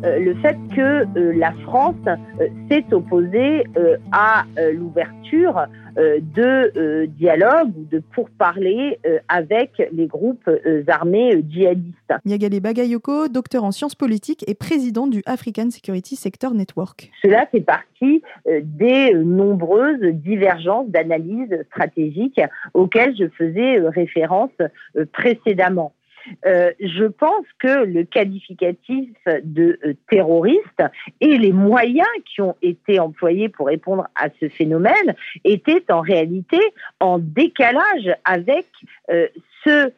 Euh, 0.05 0.19
le 0.19 0.35
fait 0.37 0.57
que 0.75 1.07
euh, 1.17 1.33
la 1.37 1.53
France 1.65 1.95
euh, 2.09 2.49
s'est 2.69 2.85
opposée 2.93 3.65
à 4.11 4.45
l'ouverture 4.73 5.67
de 5.97 7.07
dialogue 7.07 7.71
ou 7.77 7.85
de 7.91 8.03
pourparlers 8.15 8.99
avec 9.29 9.83
les 9.93 10.07
groupes 10.07 10.49
armés 10.89 11.45
djihadistes. 11.49 12.13
Niagale 12.25 12.61
Bagayoko, 12.61 13.29
docteur 13.29 13.65
en 13.65 13.73
sciences 13.73 13.95
politiques 13.95 14.45
et 14.49 14.55
président 14.55 15.07
du 15.07 15.23
African 15.27 15.71
Security 15.71 16.17
Sector 16.17 16.55
Network. 16.55 17.11
Cela 17.23 17.47
fait 17.47 17.61
partie 17.61 18.23
des 18.47 19.15
nombreuses 19.15 20.03
divergences 20.03 20.89
d'analyse 20.89 21.63
stratégique 21.71 22.41
auxquelles 22.75 23.17
je 23.17 23.29
faisais 23.29 23.79
référence 23.81 24.53
précédemment. 25.13 25.93
Je 26.45 27.07
pense 27.07 27.47
que 27.59 27.85
le 27.85 28.05
qualificatif 28.05 29.11
de 29.43 29.79
terroriste 30.11 30.83
et 31.21 31.39
les 31.39 31.53
moyens 31.53 32.07
qui 32.27 32.41
ont 32.41 32.57
été 32.63 32.99
employés 32.99 33.49
pour 33.49 33.67
répondre 33.67 34.07
à 34.15 34.29
ce 34.41 34.49
phénomène 34.49 35.15
étaient 35.45 35.85
en 35.91 36.01
réalité 36.01 36.61
en 37.01 37.19
décalage 37.19 38.15
avec 38.25 38.67
ce 39.65 39.93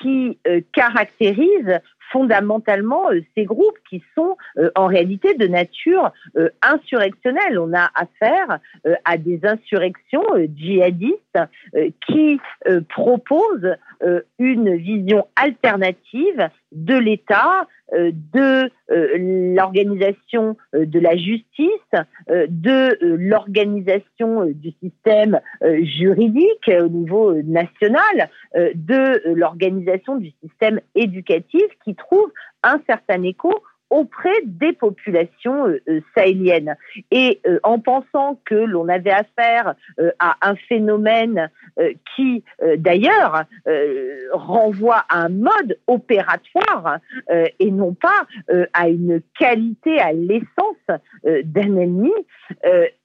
qui 0.00 0.38
caractérise 0.72 1.80
fondamentalement 2.12 3.10
euh, 3.10 3.20
ces 3.36 3.44
groupes 3.44 3.78
qui 3.88 4.04
sont 4.14 4.36
euh, 4.58 4.70
en 4.76 4.86
réalité 4.86 5.34
de 5.34 5.48
nature 5.48 6.12
euh, 6.36 6.50
insurrectionnelle. 6.60 7.58
On 7.58 7.72
a 7.72 7.90
affaire 7.94 8.58
à 9.04 9.16
des 9.16 9.40
insurrections 9.44 10.24
djihadistes 10.54 11.38
qui 12.06 12.40
proposent 12.88 13.76
une 14.38 14.76
vision 14.76 15.26
alternative 15.36 16.48
de 16.72 16.96
l'État, 16.96 17.66
de 17.92 18.70
l'organisation 19.54 20.56
de 20.72 20.98
la 20.98 21.16
justice, 21.16 21.68
de 22.28 22.96
l'organisation 23.00 24.46
du 24.46 24.72
système 24.82 25.40
juridique 25.82 26.68
au 26.68 26.88
niveau 26.88 27.34
national, 27.42 28.30
de 28.54 29.34
l'organisation 29.34 30.16
du 30.16 30.32
système 30.42 30.80
éducatif 30.94 31.64
qui 31.84 31.94
trouve 31.94 32.32
un 32.62 32.80
certain 32.86 33.22
écho 33.22 33.62
auprès 33.92 34.34
des 34.44 34.72
populations 34.72 35.68
euh, 35.68 35.82
euh, 35.86 36.00
sahéliennes. 36.16 36.76
Et 37.10 37.40
euh, 37.46 37.60
en 37.62 37.78
pensant 37.78 38.40
que 38.46 38.54
l'on 38.54 38.88
avait 38.88 39.10
affaire 39.10 39.74
à 40.18 40.36
un 40.40 40.56
phénomène 40.56 41.50
qui, 42.14 42.42
d'ailleurs, 42.76 43.44
renvoie 44.32 45.04
à 45.08 45.24
un 45.24 45.28
mode 45.28 45.78
opératoire 45.86 46.98
et 47.58 47.70
non 47.70 47.94
pas 47.94 48.26
à 48.72 48.88
une 48.88 49.20
qualité, 49.38 49.98
à 49.98 50.12
l'essence 50.12 51.00
d'un 51.24 51.76
ennemi, 51.76 52.12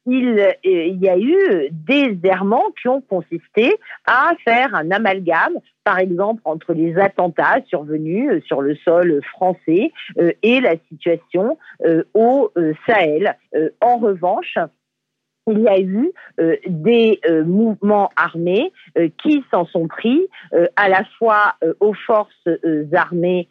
il, 0.08 0.56
il, 0.64 1.04
y 1.04 1.10
a 1.10 1.18
eu 1.18 1.70
des 1.72 2.18
errements 2.24 2.72
qui 2.82 2.88
ont 2.88 3.02
consisté 3.02 3.76
à 4.06 4.32
faire 4.44 4.74
un 4.74 4.90
amalgame, 4.92 5.54
par 5.84 6.00
exemple, 6.00 6.42
entre 6.46 6.74
les 6.74 6.98
attentats 6.98 7.62
survenus 7.68 8.44
sur 8.46 8.62
le 8.62 8.76
sol 8.76 9.22
français 9.32 9.92
et 10.42 10.62
la 10.62 10.76
situation 10.90 11.58
euh, 11.86 12.04
au 12.14 12.52
euh, 12.58 12.74
Sahel. 12.88 13.36
Euh, 13.56 13.70
en 13.82 13.98
revanche, 13.98 14.58
il 15.50 15.60
y 15.60 15.68
a 15.70 15.80
eu 15.80 16.12
des 16.68 17.22
mouvements 17.46 18.10
armés 18.18 18.74
qui 19.24 19.46
s'en 19.50 19.66
sont 19.66 19.88
pris 19.88 20.28
à 20.76 20.90
la 20.90 21.06
fois 21.18 21.56
aux 21.80 21.94
forces 21.94 22.50
armées 22.92 23.48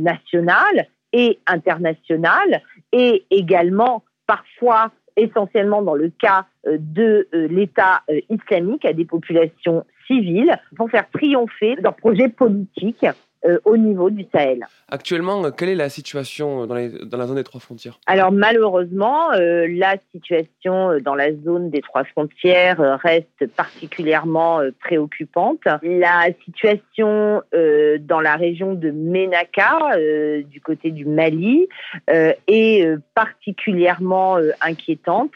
nationales 0.00 0.88
et 1.12 1.38
internationales 1.46 2.60
et 2.90 3.24
également 3.30 4.02
parfois 4.26 4.90
essentiellement 5.18 5.82
dans 5.82 5.94
le 5.94 6.10
cas 6.10 6.46
de 6.66 7.28
l'État 7.32 8.02
islamique 8.30 8.84
à 8.84 8.92
des 8.92 9.04
populations 9.04 9.84
civiles 10.06 10.56
pour 10.76 10.90
faire 10.90 11.08
triompher 11.10 11.76
leurs 11.76 11.96
projets 11.96 12.28
politiques 12.28 13.06
euh, 13.44 13.58
au 13.64 13.76
niveau 13.76 14.10
du 14.10 14.26
Sahel. 14.34 14.66
Actuellement, 14.88 15.44
euh, 15.44 15.50
quelle 15.52 15.68
est 15.68 15.76
la 15.76 15.88
situation 15.88 16.66
dans, 16.66 16.74
la 16.74 16.88
zone 17.26 17.36
des 17.36 17.44
trois 17.44 17.60
frontières? 17.60 18.00
Alors 18.06 18.32
malheureusement, 18.32 19.30
euh, 19.32 19.68
la 19.68 19.96
situation 20.12 20.98
dans 20.98 21.14
la 21.14 21.32
zone 21.44 21.70
des 21.70 21.80
trois 21.80 22.02
frontières 22.02 22.98
reste 23.00 23.46
particulièrement 23.54 24.60
préoccupante. 24.80 25.60
La 25.82 26.26
situation 26.44 27.42
dans 27.52 28.20
la 28.20 28.34
région 28.34 28.74
de 28.74 28.90
Ménaka, 28.90 29.96
du 30.44 30.60
côté 30.60 30.90
du 30.90 31.04
Mali, 31.04 31.68
est 32.08 32.86
particulièrement 33.14 34.38
inquiétante, 34.60 35.34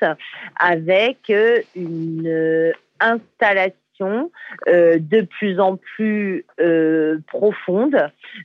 avec 0.59 1.32
une 1.76 2.73
installation 3.00 3.82
euh, 4.04 4.99
de 4.99 5.23
plus 5.23 5.59
en 5.61 5.76
plus 5.76 6.44
euh, 6.61 7.18
profonde 7.26 7.97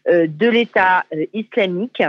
euh, 0.07 0.27
de 0.27 0.47
l'État 0.47 1.05
islamique 1.33 2.03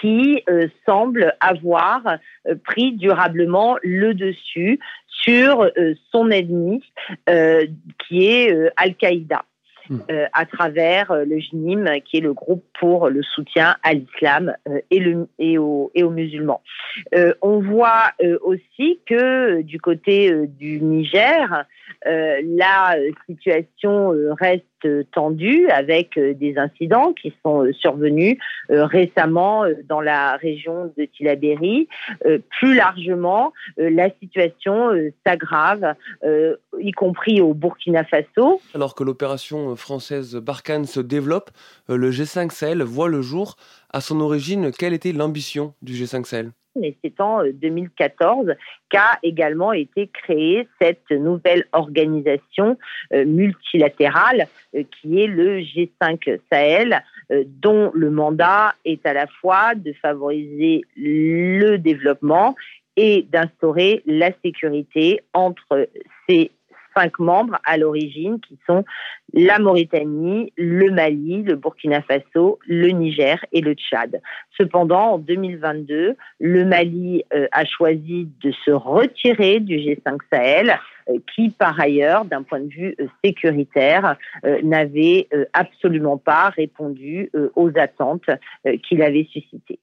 qui 0.00 0.42
semble 0.84 1.34
avoir 1.38 2.18
pris 2.64 2.96
durablement 2.96 3.76
le 3.84 4.12
dessus 4.12 4.80
sur 5.06 5.70
son 6.10 6.32
ennemi, 6.32 6.82
qui 7.28 8.26
est 8.26 8.72
Al-Qaïda. 8.76 9.44
Hmm. 9.90 10.00
à 10.32 10.44
travers 10.44 11.14
le 11.14 11.38
JNIM, 11.38 12.00
qui 12.04 12.18
est 12.18 12.20
le 12.20 12.34
groupe 12.34 12.64
pour 12.78 13.08
le 13.08 13.22
soutien 13.22 13.76
à 13.82 13.94
l'islam 13.94 14.54
et, 14.90 15.02
et, 15.38 15.52
et 15.52 15.58
aux 15.58 16.10
musulmans. 16.10 16.62
on 17.42 17.60
voit 17.60 18.10
aussi 18.42 19.00
que 19.06 19.62
du 19.62 19.80
côté 19.80 20.46
du 20.46 20.80
Niger, 20.80 21.64
euh, 22.06 22.40
la 22.44 22.96
situation 23.28 24.12
euh, 24.12 24.32
reste 24.34 24.64
tendue 25.10 25.68
avec 25.68 26.16
euh, 26.16 26.34
des 26.34 26.56
incidents 26.56 27.12
qui 27.12 27.34
sont 27.44 27.66
survenus 27.72 28.38
récemment 28.68 29.64
dans 29.88 30.00
la 30.00 30.36
région 30.36 30.92
de 30.96 31.04
Tilaberi. 31.04 31.88
Plus 32.58 32.74
largement, 32.74 33.52
la 33.76 34.10
situation 34.20 34.90
s'aggrave, 35.26 35.94
y 36.80 36.92
compris 36.92 37.40
au 37.40 37.54
Burkina 37.54 38.04
Faso. 38.04 38.60
Alors 38.74 38.94
que 38.94 39.04
l'opération 39.04 39.76
française 39.76 40.36
Barkhane 40.36 40.86
se 40.86 41.00
développe, 41.00 41.50
le 41.88 42.10
G5 42.10 42.50
Sahel 42.50 42.82
voit 42.82 43.08
le 43.08 43.22
jour. 43.22 43.56
À 43.90 44.00
son 44.00 44.20
origine, 44.20 44.70
quelle 44.76 44.92
était 44.92 45.12
l'ambition 45.12 45.74
du 45.82 45.94
G5 45.94 46.24
Sahel? 46.24 46.52
C'est 47.02 47.20
en 47.20 47.42
2014 47.44 48.48
euh, 48.48 48.54
qu'a 48.88 49.18
également 49.22 49.72
été 49.72 50.08
créée 50.08 50.68
cette 50.80 51.10
nouvelle 51.10 51.66
organisation 51.72 52.78
euh, 53.12 53.24
multilatérale 53.24 54.46
euh, 54.74 54.84
qui 55.00 55.20
est 55.20 55.26
le 55.26 55.60
G5 55.60 56.40
Sahel, 56.50 57.02
dont 57.60 57.90
le 57.92 58.10
mandat 58.10 58.74
est 58.86 59.04
à 59.04 59.12
la 59.12 59.26
fois 59.26 59.74
de 59.74 59.92
favoriser 59.92 60.80
le 60.96 61.76
développement 61.76 62.54
et 62.96 63.26
d'instaurer 63.30 64.02
la 64.06 64.30
sécurité 64.42 65.20
entre 65.34 65.90
ces 66.26 66.50
cinq 66.98 67.18
membres 67.18 67.58
à 67.64 67.76
l'origine 67.76 68.40
qui 68.40 68.58
sont 68.66 68.84
la 69.32 69.58
Mauritanie, 69.58 70.52
le 70.56 70.90
Mali, 70.90 71.42
le 71.42 71.54
Burkina 71.54 72.02
Faso, 72.02 72.58
le 72.66 72.88
Niger 72.88 73.44
et 73.52 73.60
le 73.60 73.74
Tchad. 73.74 74.20
Cependant, 74.56 75.12
en 75.12 75.18
2022, 75.18 76.16
le 76.40 76.64
Mali 76.64 77.24
euh, 77.34 77.46
a 77.52 77.64
choisi 77.64 78.28
de 78.42 78.52
se 78.64 78.70
retirer 78.70 79.60
du 79.60 79.76
G5 79.76 80.18
Sahel 80.32 80.78
euh, 81.08 81.18
qui, 81.34 81.50
par 81.50 81.78
ailleurs, 81.78 82.24
d'un 82.24 82.42
point 82.42 82.60
de 82.60 82.68
vue 82.68 82.94
euh, 83.00 83.06
sécuritaire, 83.24 84.16
n'avait 84.62 85.28
absolument 85.52 86.16
pas 86.16 86.48
répondu 86.50 87.30
aux 87.54 87.70
attentes 87.76 88.30
qu'il 88.86 89.02
avait 89.02 89.26
suscitées. 89.30 89.78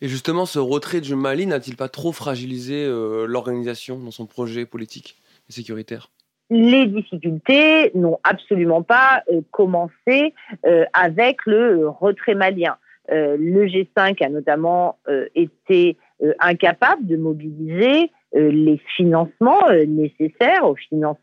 Et 0.00 0.08
justement, 0.08 0.46
ce 0.46 0.58
retrait 0.58 1.00
du 1.00 1.14
Mali 1.14 1.46
n'a-t-il 1.46 1.76
pas 1.76 1.88
trop 1.88 2.12
fragilisé 2.12 2.86
l'organisation 3.26 3.98
dans 3.98 4.10
son 4.10 4.26
projet 4.26 4.64
politique 4.64 5.16
et 5.48 5.52
sécuritaire? 5.52 6.08
Les 6.50 6.86
difficultés 6.86 7.90
n'ont 7.94 8.18
absolument 8.24 8.82
pas 8.82 9.22
euh, 9.32 9.40
commencé 9.50 10.34
euh, 10.64 10.84
avec 10.92 11.38
le 11.46 11.88
retrait 11.88 12.34
malien. 12.34 12.76
Euh, 13.10 13.36
le 13.38 13.66
G5 13.66 14.24
a 14.24 14.28
notamment 14.28 14.98
été 15.34 15.96
incapable 16.40 17.06
de 17.06 17.16
mobiliser 17.16 18.10
les 18.32 18.80
financements 18.96 19.68
nécessaires 19.86 20.64
au, 20.64 20.76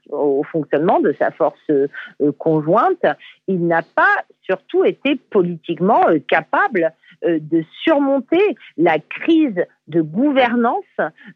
au, 0.10 0.44
fonctionnement 0.44 1.00
de 1.00 1.14
sa 1.20 1.32
force 1.32 1.72
conjointe. 2.38 3.06
Il 3.48 3.68
n'a 3.68 3.82
pas 3.82 4.24
surtout 4.44 4.86
été 4.86 5.16
politiquement 5.16 6.04
capable 6.28 6.86
euh, 6.86 6.90
de 7.24 7.64
surmonter 7.84 8.56
la 8.78 9.00
crise 9.00 9.66
de 9.88 10.02
gouvernance 10.02 10.84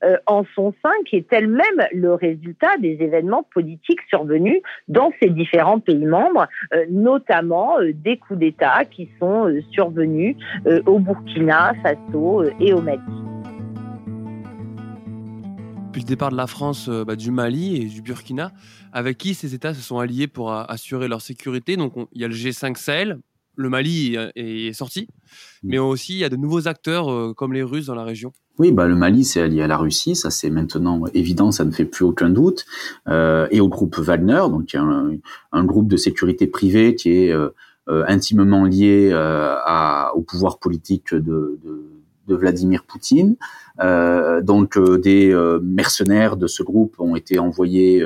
euh, 0.03 0.17
en 0.25 0.43
son 0.55 0.73
sein, 0.83 0.93
qui 1.05 1.17
est 1.17 1.31
elle-même 1.31 1.87
le 1.91 2.13
résultat 2.13 2.77
des 2.77 2.97
événements 3.01 3.43
politiques 3.53 4.01
survenus 4.09 4.61
dans 4.87 5.11
ces 5.21 5.29
différents 5.29 5.79
pays 5.79 6.05
membres, 6.05 6.47
euh, 6.73 6.85
notamment 6.89 7.75
des 7.93 8.17
coups 8.17 8.39
d'État 8.39 8.85
qui 8.85 9.09
sont 9.19 9.47
survenus 9.71 10.35
au 10.85 10.99
Burkina 10.99 11.73
Faso 11.83 12.43
et 12.59 12.73
au 12.73 12.81
Mali. 12.81 12.99
Depuis 15.87 16.01
le 16.01 16.07
départ 16.07 16.31
de 16.31 16.37
la 16.37 16.47
France, 16.47 16.89
bah, 16.89 17.15
du 17.15 17.31
Mali 17.31 17.81
et 17.81 17.85
du 17.85 18.01
Burkina, 18.01 18.51
avec 18.93 19.17
qui 19.17 19.33
ces 19.33 19.55
États 19.55 19.73
se 19.73 19.81
sont 19.81 19.99
alliés 19.99 20.27
pour 20.27 20.51
assurer 20.51 21.07
leur 21.07 21.21
sécurité? 21.21 21.75
Donc 21.75 21.93
il 22.13 22.21
y 22.21 22.25
a 22.25 22.27
le 22.27 22.33
G5 22.33 22.75
Sahel, 22.75 23.19
le 23.57 23.69
Mali 23.69 24.15
est 24.35 24.73
sorti, 24.73 25.07
mm. 25.63 25.69
mais 25.69 25.79
aussi 25.79 26.13
il 26.13 26.19
y 26.19 26.23
a 26.23 26.29
de 26.29 26.37
nouveaux 26.37 26.67
acteurs 26.67 27.11
euh, 27.11 27.33
comme 27.33 27.53
les 27.53 27.63
Russes 27.63 27.87
dans 27.87 27.95
la 27.95 28.03
région. 28.03 28.31
Oui, 28.59 28.71
bah, 28.71 28.87
le 28.87 28.95
Mali, 28.95 29.25
c'est 29.25 29.41
allié 29.41 29.61
à 29.61 29.67
la 29.67 29.77
Russie, 29.77 30.15
ça 30.15 30.29
c'est 30.29 30.49
maintenant 30.49 31.05
évident, 31.13 31.51
ça 31.51 31.65
ne 31.65 31.71
fait 31.71 31.85
plus 31.85 32.05
aucun 32.05 32.29
doute, 32.29 32.65
euh, 33.07 33.47
et 33.51 33.59
au 33.59 33.67
groupe 33.67 33.97
Wagner, 33.97 34.43
donc 34.49 34.71
il 34.73 34.77
y 34.77 34.79
a 34.79 35.03
un, 35.51 35.63
groupe 35.65 35.87
de 35.87 35.97
sécurité 35.97 36.47
privée 36.47 36.95
qui 36.95 37.11
est 37.11 37.31
euh, 37.31 37.49
intimement 37.87 38.63
liés 38.63 39.11
à, 39.13 40.11
au 40.15 40.21
pouvoir 40.21 40.59
politique 40.59 41.13
de, 41.13 41.59
de, 41.63 41.83
de 42.27 42.35
Vladimir 42.35 42.83
Poutine. 42.83 43.37
donc 43.79 44.77
des 44.77 45.57
mercenaires 45.63 46.35
de 46.35 46.47
ce 46.47 46.63
groupe 46.63 46.95
ont 46.99 47.15
été 47.15 47.39
envoyés 47.39 48.03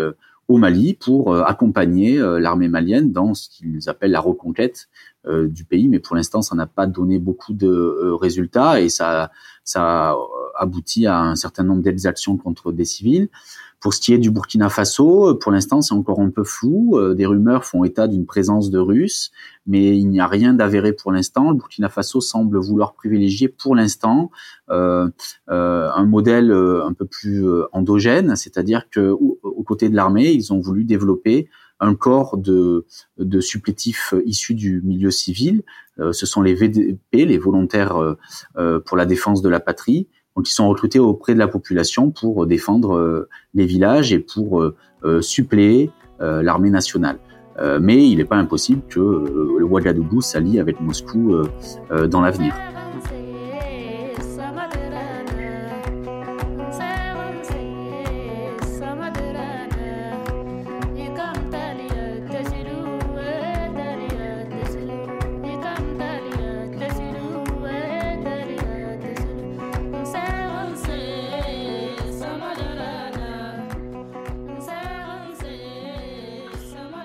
au 0.52 0.58
Mali 0.58 0.94
pour 0.94 1.36
accompagner 1.36 2.18
l'armée 2.18 2.68
malienne 2.68 3.12
dans 3.12 3.34
ce 3.34 3.50
qu'ils 3.50 3.90
appellent 3.90 4.12
la 4.12 4.20
reconquête 4.20 4.90
du 5.28 5.64
pays. 5.66 5.88
Mais 5.88 6.00
pour 6.00 6.16
l'instant, 6.16 6.42
ça 6.42 6.56
n'a 6.56 6.68
pas 6.68 6.88
donné 6.88 7.20
beaucoup 7.20 7.54
de 7.54 8.12
résultats 8.20 8.82
et 8.82 8.90
ça, 8.90 9.32
ça 9.64 10.16
aboutit 10.58 11.08
à 11.08 11.20
un 11.20 11.36
certain 11.36 11.64
nombre 11.64 11.82
d'exactions 11.82 12.38
contre 12.38 12.72
des 12.72 12.86
civils. 12.86 13.30
Pour 13.82 13.96
ce 13.96 14.00
qui 14.00 14.14
est 14.14 14.20
du 14.20 14.30
Burkina 14.30 14.70
Faso, 14.70 15.30
euh, 15.30 15.34
pour 15.34 15.52
l'instant, 15.52 15.82
c'est 15.82 15.96
encore 15.96 16.20
un 16.20 16.30
peu 16.30 16.44
flou. 16.44 17.00
Euh, 17.00 17.16
des 17.16 17.26
rumeurs 17.26 17.66
font 17.66 17.84
état 17.84 18.08
d'une 18.08 18.28
présence 18.28 18.70
de 18.70 18.78
Russes, 18.78 19.32
mais 19.66 19.98
il 19.98 20.08
n'y 20.08 20.20
a 20.20 20.28
rien 20.28 20.54
d'avéré 20.54 20.94
pour 20.94 21.12
l'instant. 21.12 21.50
Le 21.50 21.58
Burkina 21.58 21.90
Faso 21.90 22.22
semble 22.22 22.60
vouloir 22.60 22.94
privilégier 22.94 23.48
pour 23.48 23.76
l'instant 23.76 24.30
euh, 24.70 25.10
euh, 25.50 25.90
un 25.96 26.06
modèle 26.06 26.52
un 26.52 26.94
peu 26.94 27.06
plus 27.06 27.44
endogène, 27.72 28.36
c'est-à-dire 28.36 28.88
que 28.90 29.10
aux 29.10 29.64
côtés 29.64 29.90
de 29.90 29.96
l'armée, 29.96 30.32
ils 30.32 30.54
ont 30.54 30.60
voulu 30.60 30.84
développer 30.84 31.50
un 31.80 31.96
corps 31.96 32.38
de, 32.38 32.86
de 33.18 33.40
supplétifs 33.40 34.14
issus 34.26 34.54
du 34.54 34.82
milieu 34.84 35.10
civil. 35.10 35.64
ce 35.98 36.26
sont 36.26 36.44
les 36.44 36.54
VDP, 36.54 37.26
les 37.26 37.40
volontaires 37.40 37.98
pour 38.86 38.98
la 38.98 39.06
défense 39.06 39.42
de 39.42 39.50
la 39.50 39.60
patrie, 39.60 40.08
donc 40.36 40.50
ils 40.50 40.54
sont 40.54 40.70
recrutés 40.70 41.00
auprès 41.00 41.34
de 41.34 41.40
la 41.40 41.48
population 41.48 42.12
pour 42.12 42.46
défendre 42.46 42.96
euh, 42.96 43.30
les 43.54 43.66
villages 43.66 44.14
et 44.14 44.20
pour 44.20 44.62
euh, 44.62 44.76
euh, 45.04 45.22
suppléer 45.22 45.90
l'armée 46.20 46.70
nationale. 46.70 47.18
mais 47.80 48.08
il 48.08 48.18
n'est 48.18 48.26
pas 48.26 48.36
impossible 48.36 48.84
que 48.88 49.00
le 49.00 49.66
Ouagadougou 49.66 50.22
s'allie 50.22 50.60
avec 50.60 50.80
Moscou 50.80 51.36
dans 51.90 52.22
l'avenir. 52.22 52.54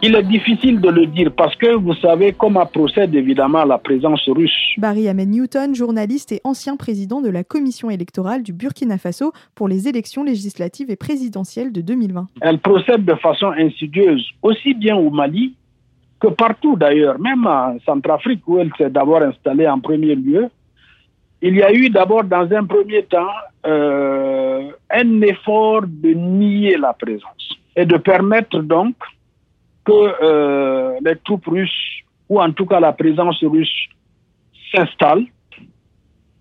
Il 0.02 0.14
est 0.14 0.22
difficile 0.24 0.80
de 0.80 0.90
le 0.90 1.06
dire 1.06 1.32
parce 1.34 1.56
que 1.56 1.74
vous 1.74 1.94
savez 1.94 2.34
comment 2.38 2.66
procède 2.66 3.14
évidemment 3.14 3.64
la 3.64 3.78
présence 3.78 4.28
russe. 4.28 4.74
Barry 4.76 5.08
Ahmed 5.08 5.30
Newton, 5.30 5.74
journaliste 5.74 6.32
et 6.32 6.40
ancien 6.44 6.76
président 6.76 7.22
de 7.22 7.30
la 7.30 7.44
commission 7.44 7.88
électorale 7.88 8.42
du 8.42 8.52
Burkina 8.52 8.98
Faso 8.98 9.32
pour 9.54 9.68
les 9.68 9.88
élections 9.88 10.22
législatives 10.22 10.90
et 10.90 10.96
présidentielles 10.96 11.72
de 11.72 11.80
2020. 11.80 12.26
Elle 12.42 12.58
procède 12.58 13.06
de 13.06 13.14
façon 13.14 13.46
insidieuse, 13.56 14.28
aussi 14.42 14.74
bien 14.74 14.96
au 14.96 15.10
Mali 15.10 15.54
que 16.20 16.28
partout 16.28 16.76
d'ailleurs, 16.76 17.18
même 17.18 17.46
en 17.46 17.78
Centrafrique 17.84 18.46
où 18.46 18.58
elle 18.58 18.70
s'est 18.76 18.90
d'abord 18.90 19.22
installée 19.22 19.66
en 19.66 19.80
premier 19.80 20.14
lieu. 20.14 20.48
Il 21.40 21.56
y 21.56 21.62
a 21.62 21.72
eu 21.72 21.88
d'abord 21.88 22.24
dans 22.24 22.48
un 22.52 22.64
premier 22.64 23.02
temps 23.04 23.34
euh, 23.66 24.70
un 24.90 25.22
effort 25.22 25.82
de 25.86 26.10
nier 26.10 26.76
la 26.76 26.92
présence 26.92 27.56
et 27.74 27.86
de 27.86 27.96
permettre 27.96 28.60
donc 28.60 28.94
que 29.86 30.14
euh, 30.22 30.98
les 31.02 31.16
troupes 31.16 31.46
russes, 31.46 32.02
ou 32.28 32.40
en 32.40 32.52
tout 32.52 32.66
cas 32.66 32.80
la 32.80 32.92
présence 32.92 33.42
russe, 33.42 33.88
s'installe. 34.74 35.24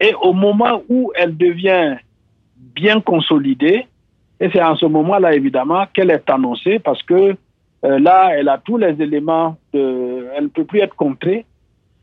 Et 0.01 0.13
au 0.21 0.33
moment 0.33 0.81
où 0.89 1.11
elle 1.15 1.37
devient 1.37 1.95
bien 2.57 2.99
consolidée, 2.99 3.85
et 4.39 4.49
c'est 4.51 4.61
en 4.61 4.75
ce 4.75 4.85
moment-là, 4.87 5.33
évidemment, 5.33 5.85
qu'elle 5.93 6.11
est 6.11 6.29
annoncée, 6.29 6.79
parce 6.79 7.01
que 7.03 7.37
euh, 7.85 7.99
là, 7.99 8.31
elle 8.33 8.49
a 8.49 8.57
tous 8.57 8.77
les 8.77 9.01
éléments, 9.01 9.57
elle 9.73 10.43
ne 10.43 10.47
peut 10.47 10.65
plus 10.65 10.79
être 10.79 10.95
contrée. 10.95 11.45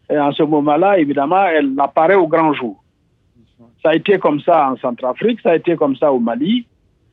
Et 0.09 0.19
en 0.19 0.33
ce 0.33 0.43
moment-là, 0.43 0.99
évidemment, 0.99 1.45
elle 1.47 1.73
apparaît 1.79 2.15
au 2.15 2.29
grand 2.29 2.55
jour. 2.55 2.83
Ça 3.83 3.91
a 3.91 3.95
été 3.95 4.19
comme 4.19 4.41
ça 4.41 4.71
en 4.71 4.77
Centrafrique, 4.77 5.41
ça 5.41 5.51
a 5.51 5.57
été 5.57 5.75
comme 5.77 5.97
ça 5.97 6.13
au 6.13 6.21
Mali. 6.21 6.67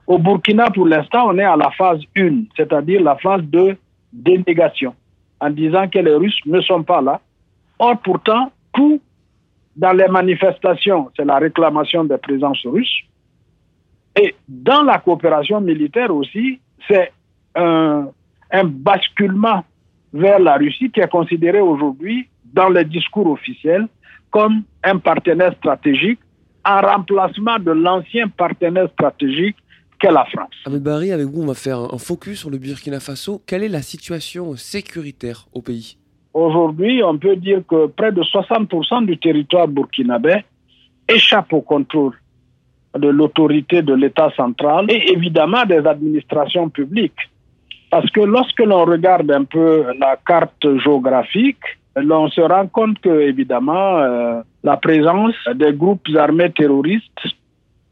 Au 0.06 0.18
Burkina, 0.18 0.70
pour 0.70 0.88
l'instant, 0.88 1.30
on 1.30 1.38
est 1.38 1.44
à 1.44 1.56
la 1.56 1.72
phase 1.72 2.02
1, 2.16 2.44
c'est-à-dire 2.56 3.02
la 3.02 3.16
phase 3.16 3.42
de 3.44 3.76
dénégation 4.12 4.96
en 5.40 5.50
disant 5.50 5.88
que 5.88 6.00
les 6.00 6.14
Russes 6.14 6.40
ne 6.46 6.62
sont 6.62 6.84
pas 6.84 7.02
là. 7.02 7.22
Or, 7.78 7.98
pourtant, 8.02 8.52
tout 8.74 9.02
dans 9.76 9.94
les 9.94 10.08
manifestations, 10.08 11.10
c'est 11.16 11.26
la 11.26 11.38
réclamation 11.38 12.04
des 12.04 12.18
présences 12.18 12.66
russes. 12.66 13.04
Et 14.20 14.36
dans 14.48 14.84
la 14.84 14.98
coopération 14.98 15.62
militaire 15.62 16.14
aussi, 16.14 16.60
c'est 16.88 17.14
un, 17.56 18.08
basculement 18.66 19.64
vers 20.12 20.40
la 20.40 20.58
Russie 20.58 20.92
qui 20.92 21.00
est 21.00 21.10
considéré 21.10 21.62
aujourd'hui 21.62 22.28
dans 22.44 22.70
les 22.70 22.84
discours 22.84 23.28
officiels 23.28 23.88
comme 24.32 24.64
un 24.84 24.98
partenaire 24.98 25.54
stratégique 25.54 26.20
en 26.66 26.82
remplacement 26.82 27.58
de 27.60 27.72
l'ancien 27.72 28.28
partenaire 28.28 28.90
stratégique 28.90 29.56
qu'est 30.00 30.12
la 30.12 30.26
France. 30.26 30.54
Ahmed 30.66 30.82
Barry, 30.82 31.12
avec 31.12 31.28
vous, 31.28 31.44
on 31.44 31.48
va 31.48 31.54
faire 31.54 31.80
un 31.80 31.98
focus 31.98 32.40
sur 32.40 32.50
le 32.50 32.58
Burkina 32.58 33.00
Faso. 33.00 33.42
Quelle 33.46 33.64
est 33.64 33.70
la 33.70 33.82
situation 33.82 34.56
sécuritaire 34.56 35.48
au 35.54 35.62
pays? 35.62 35.98
Aujourd'hui, 36.34 37.04
on 37.04 37.18
peut 37.18 37.36
dire 37.36 37.62
que 37.68 37.88
près 37.88 38.12
de 38.12 38.22
60% 38.22 39.06
du 39.06 39.18
territoire 39.18 39.68
burkinabé 39.68 40.44
échappe 41.08 41.52
au 41.54 41.62
contrôle 41.62 42.14
de 42.98 43.08
l'autorité 43.08 43.82
de 43.82 43.94
l'État 43.94 44.32
central 44.36 44.86
et 44.90 45.12
évidemment 45.12 45.66
des 45.66 45.86
administrations 45.86 46.70
publiques. 46.70 47.30
Parce 47.90 48.10
que 48.12 48.22
lorsque 48.22 48.60
l'on 48.60 48.86
regarde 48.86 49.32
un 49.32 49.44
peu 49.44 49.86
la 50.00 50.18
carte 50.26 50.66
géographique, 50.84 51.64
l'on 51.96 52.30
se 52.30 52.42
rend 52.42 52.68
compte 52.68 53.00
que, 53.00 53.22
évidemment, 53.22 53.98
euh, 53.98 54.42
la 54.64 54.78
présence 54.78 55.36
des 55.56 55.74
groupes 55.74 56.08
armés 56.16 56.52
terroristes 56.52 57.26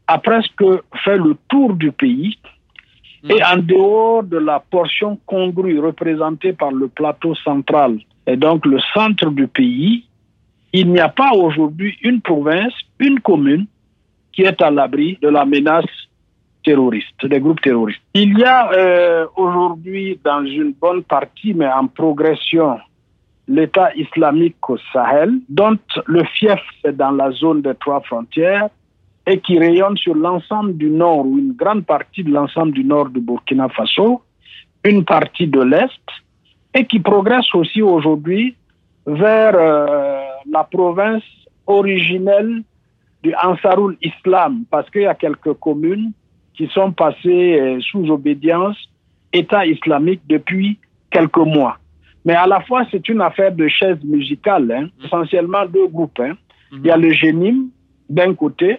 a 0.08 0.18
presque 0.18 0.64
fait 1.04 1.18
le 1.18 1.36
tour 1.48 1.74
du 1.74 1.92
pays. 1.92 2.38
Hmm. 3.22 3.30
Et 3.32 3.44
en 3.44 3.56
dehors 3.58 4.22
de 4.22 4.38
la 4.38 4.60
portion 4.60 5.18
congrue 5.26 5.78
représentée 5.80 6.52
par 6.52 6.70
le 6.72 6.88
plateau 6.88 7.34
central 7.36 7.98
et 8.28 8.36
donc 8.36 8.66
le 8.66 8.78
centre 8.94 9.30
du 9.30 9.48
pays, 9.48 10.04
il 10.72 10.92
n'y 10.92 11.00
a 11.00 11.08
pas 11.08 11.32
aujourd'hui 11.32 11.96
une 12.02 12.20
province, 12.20 12.74
une 12.98 13.20
commune 13.20 13.66
qui 14.32 14.42
est 14.42 14.60
à 14.60 14.70
l'abri 14.70 15.18
de 15.22 15.28
la 15.28 15.44
menace 15.46 15.86
terroriste, 16.62 17.24
des 17.24 17.40
groupes 17.40 17.60
terroristes. 17.60 18.02
Il 18.14 18.38
y 18.38 18.44
a 18.44 18.70
euh, 18.72 19.26
aujourd'hui 19.36 20.20
dans 20.22 20.44
une 20.44 20.72
bonne 20.72 21.02
partie, 21.02 21.54
mais 21.54 21.68
en 21.68 21.86
progression, 21.86 22.78
l'État 23.48 23.94
islamique 23.96 24.56
au 24.68 24.76
Sahel, 24.92 25.32
dont 25.48 25.78
le 26.06 26.24
fief 26.24 26.60
est 26.84 26.92
dans 26.92 27.12
la 27.12 27.30
zone 27.30 27.62
des 27.62 27.74
trois 27.76 28.00
frontières, 28.02 28.68
et 29.28 29.40
qui 29.40 29.58
rayonne 29.58 29.96
sur 29.98 30.14
l'ensemble 30.14 30.74
du 30.78 30.88
nord 30.88 31.26
ou 31.26 31.38
une 31.38 31.52
grande 31.52 31.84
partie 31.84 32.24
de 32.24 32.30
l'ensemble 32.30 32.72
du 32.72 32.82
nord 32.82 33.10
du 33.10 33.20
Burkina 33.20 33.68
Faso, 33.68 34.22
une 34.84 35.04
partie 35.04 35.46
de 35.46 35.60
l'Est, 35.60 36.06
et 36.74 36.86
qui 36.86 36.98
progresse 36.98 37.54
aussi 37.54 37.82
aujourd'hui 37.82 38.56
vers 39.06 39.54
euh, 39.54 40.24
la 40.50 40.64
province 40.64 41.22
originelle 41.66 42.62
du 43.22 43.34
Ansarul 43.42 43.98
Islam, 44.00 44.64
parce 44.70 44.88
qu'il 44.88 45.02
y 45.02 45.06
a 45.06 45.14
quelques 45.14 45.52
communes 45.54 46.12
qui 46.54 46.66
sont 46.68 46.92
passées 46.92 47.60
euh, 47.60 47.80
sous 47.80 48.08
obédience 48.10 48.78
État 49.34 49.66
islamique 49.66 50.22
depuis 50.26 50.78
quelques 51.10 51.36
mois. 51.36 51.76
Mais 52.24 52.34
à 52.34 52.46
la 52.46 52.60
fois, 52.62 52.86
c'est 52.90 53.06
une 53.10 53.20
affaire 53.20 53.52
de 53.52 53.68
chaise 53.68 54.02
musicale, 54.02 54.72
hein, 54.72 54.84
mmh. 54.84 55.04
essentiellement 55.04 55.66
deux 55.66 55.88
groupes. 55.88 56.18
Hein. 56.20 56.32
Mmh. 56.72 56.76
Il 56.78 56.86
y 56.86 56.90
a 56.90 56.96
le 56.96 57.12
Génim 57.12 57.66
d'un 58.08 58.32
côté 58.34 58.78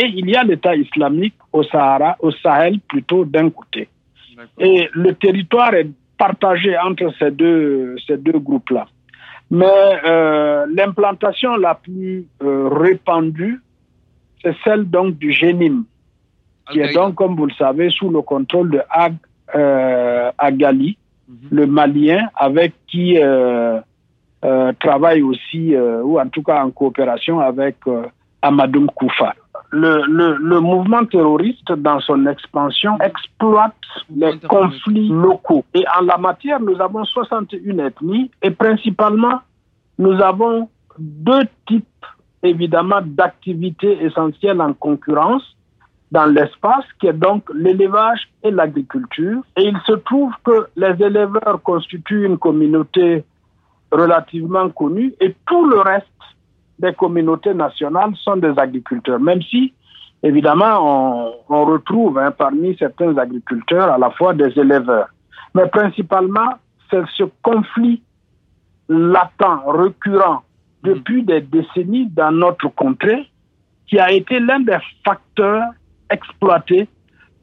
et 0.00 0.06
il 0.06 0.30
y 0.30 0.36
a 0.36 0.42
l'État 0.42 0.74
islamique 0.74 1.34
au 1.52 1.62
Sahara, 1.62 2.16
au 2.20 2.30
Sahel 2.30 2.80
plutôt 2.80 3.24
d'un 3.24 3.50
côté. 3.50 3.88
Et 4.58 4.88
le 4.92 5.14
territoire 5.14 5.74
est 5.74 5.90
partagé 6.16 6.76
entre 6.78 7.12
ces 7.18 7.30
deux, 7.30 7.96
ces 8.06 8.16
deux 8.16 8.38
groupes-là. 8.38 8.86
Mais 9.50 10.00
euh, 10.06 10.66
l'implantation 10.74 11.56
la 11.56 11.74
plus 11.74 12.26
euh, 12.42 12.68
répandue, 12.68 13.60
c'est 14.42 14.56
celle 14.64 14.88
donc 14.88 15.18
du 15.18 15.32
Génim, 15.32 15.84
qui 16.70 16.80
est 16.80 16.94
donc, 16.94 17.16
comme 17.16 17.36
vous 17.36 17.46
le 17.46 17.54
savez, 17.54 17.90
sous 17.90 18.08
le 18.08 18.22
contrôle 18.22 18.70
de 18.70 18.80
Ag 18.88 19.16
euh, 19.54 20.30
Agali, 20.38 20.96
mhm. 21.28 21.36
le 21.50 21.66
Malien, 21.66 22.28
avec 22.36 22.72
qui 22.86 23.18
travaille 24.78 25.20
aussi, 25.20 25.76
ou 25.76 26.18
en 26.18 26.28
tout 26.28 26.42
cas 26.42 26.64
en 26.64 26.70
coopération 26.70 27.40
avec 27.40 27.76
Amadoum 28.40 28.86
Koufa 28.94 29.34
le, 29.72 30.02
le, 30.06 30.36
le, 30.36 30.60
mouvement 30.60 31.04
terroriste, 31.04 31.72
dans 31.72 32.00
son 32.00 32.26
expansion, 32.26 32.98
exploite 33.00 33.74
les 34.14 34.38
conflits 34.40 35.08
locaux. 35.08 35.64
Et 35.74 35.84
en 35.96 36.04
la 36.04 36.18
matière, 36.18 36.60
nous 36.60 36.80
avons 36.80 37.04
61 37.04 37.78
ethnies 37.78 38.30
et 38.42 38.50
principalement 38.50 39.40
nous 39.98 40.20
avons 40.20 40.68
deux 40.98 41.42
types 41.68 41.86
évidemment 42.42 43.00
d'activités 43.04 44.02
essentielles 44.02 44.60
en 44.60 44.72
concurrence 44.72 45.56
dans 46.10 46.26
l'espace, 46.26 46.84
qui 46.98 47.06
est 47.06 47.12
donc 47.12 47.44
l'élevage 47.54 48.28
et 48.42 48.50
l'agriculture. 48.50 49.42
Et 49.56 49.62
il 49.62 49.78
se 49.86 49.92
trouve 49.92 50.32
que 50.44 50.66
les 50.76 51.04
éleveurs 51.04 51.60
constituent 51.62 52.26
une 52.26 52.38
communauté 52.38 53.24
relativement 53.92 54.68
connue 54.70 55.14
et 55.20 55.34
tout 55.46 55.66
le 55.68 55.80
reste 55.80 56.06
des 56.80 56.94
communautés 56.94 57.54
nationales 57.54 58.14
sont 58.16 58.36
des 58.36 58.52
agriculteurs, 58.56 59.20
même 59.20 59.42
si, 59.42 59.72
évidemment, 60.22 61.34
on, 61.48 61.64
retrouve 61.64 62.18
hein, 62.18 62.30
parmi 62.30 62.76
certains 62.76 63.16
agriculteurs 63.16 63.90
à 63.90 63.98
la 63.98 64.10
fois 64.10 64.32
des 64.34 64.58
éleveurs. 64.58 65.08
Mais 65.54 65.66
principalement, 65.66 66.54
c'est 66.90 67.04
ce 67.16 67.24
conflit 67.42 68.02
latent, 68.88 69.62
récurrent, 69.66 70.42
depuis 70.82 71.22
des 71.22 71.42
décennies 71.42 72.06
dans 72.06 72.32
notre 72.32 72.68
contrée, 72.68 73.28
qui 73.86 73.98
a 73.98 74.10
été 74.10 74.40
l'un 74.40 74.60
des 74.60 74.78
facteurs 75.04 75.64
exploités 76.10 76.88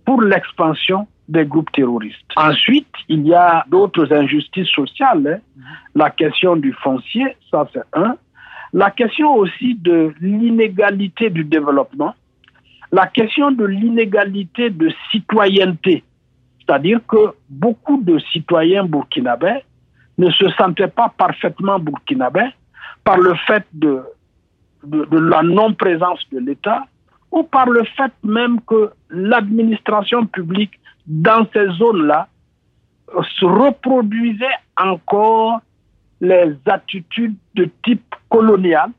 pour 0.06 0.21
l'expansion 0.21 1.08
des 1.28 1.45
groupes 1.45 1.71
terroristes. 1.71 2.32
Ensuite, 2.38 2.88
il 3.10 3.28
y 3.28 3.34
a 3.34 3.65
d'autres 3.69 4.12
injustices 4.13 4.69
sociales. 4.69 5.41
Hein. 5.60 5.62
La 5.93 6.10
question 6.10 6.56
du 6.56 6.73
foncier, 6.73 7.36
ça 7.52 7.67
c'est 7.73 7.84
un. 7.93 8.15
La 8.73 8.91
question 8.91 9.34
aussi 9.36 9.75
de 9.75 10.13
l'inégalité 10.19 11.30
du 11.30 11.43
développement. 11.43 12.13
La 12.91 13.08
question 13.08 13.51
de 13.51 13.65
l'inégalité 13.65 14.69
de 14.69 14.91
citoyenneté. 15.12 16.03
C'est-à-dire 16.60 16.99
que 17.08 17.34
beaucoup 17.49 18.01
de 18.03 18.19
citoyens 18.32 18.84
burkinabés 18.84 19.63
ne 20.17 20.30
se 20.32 20.49
sentaient 20.51 20.88
pas 20.88 21.13
parfaitement 21.17 21.80
burkinabés 21.80 22.49
par 23.03 23.17
le 23.17 23.36
fait 23.45 23.65
de, 23.73 24.03
de, 24.84 25.17
la 25.17 25.43
non-présence 25.43 26.19
de 26.32 26.39
l'État 26.39 26.86
ou 27.32 27.43
par 27.43 27.69
le 27.69 27.84
fait 27.95 28.12
même 28.23 28.60
que 28.62 28.91
l'administration 29.10 30.25
publique 30.25 30.80
dans 31.06 31.47
ces 31.53 31.67
zones-là 31.77 32.27
se 33.39 33.45
reproduisait 33.45 34.45
encore 34.77 35.62
les 36.21 36.56
attitudes 36.65 37.36
de 37.56 37.69
type 37.84 38.15
colonial 38.30 38.91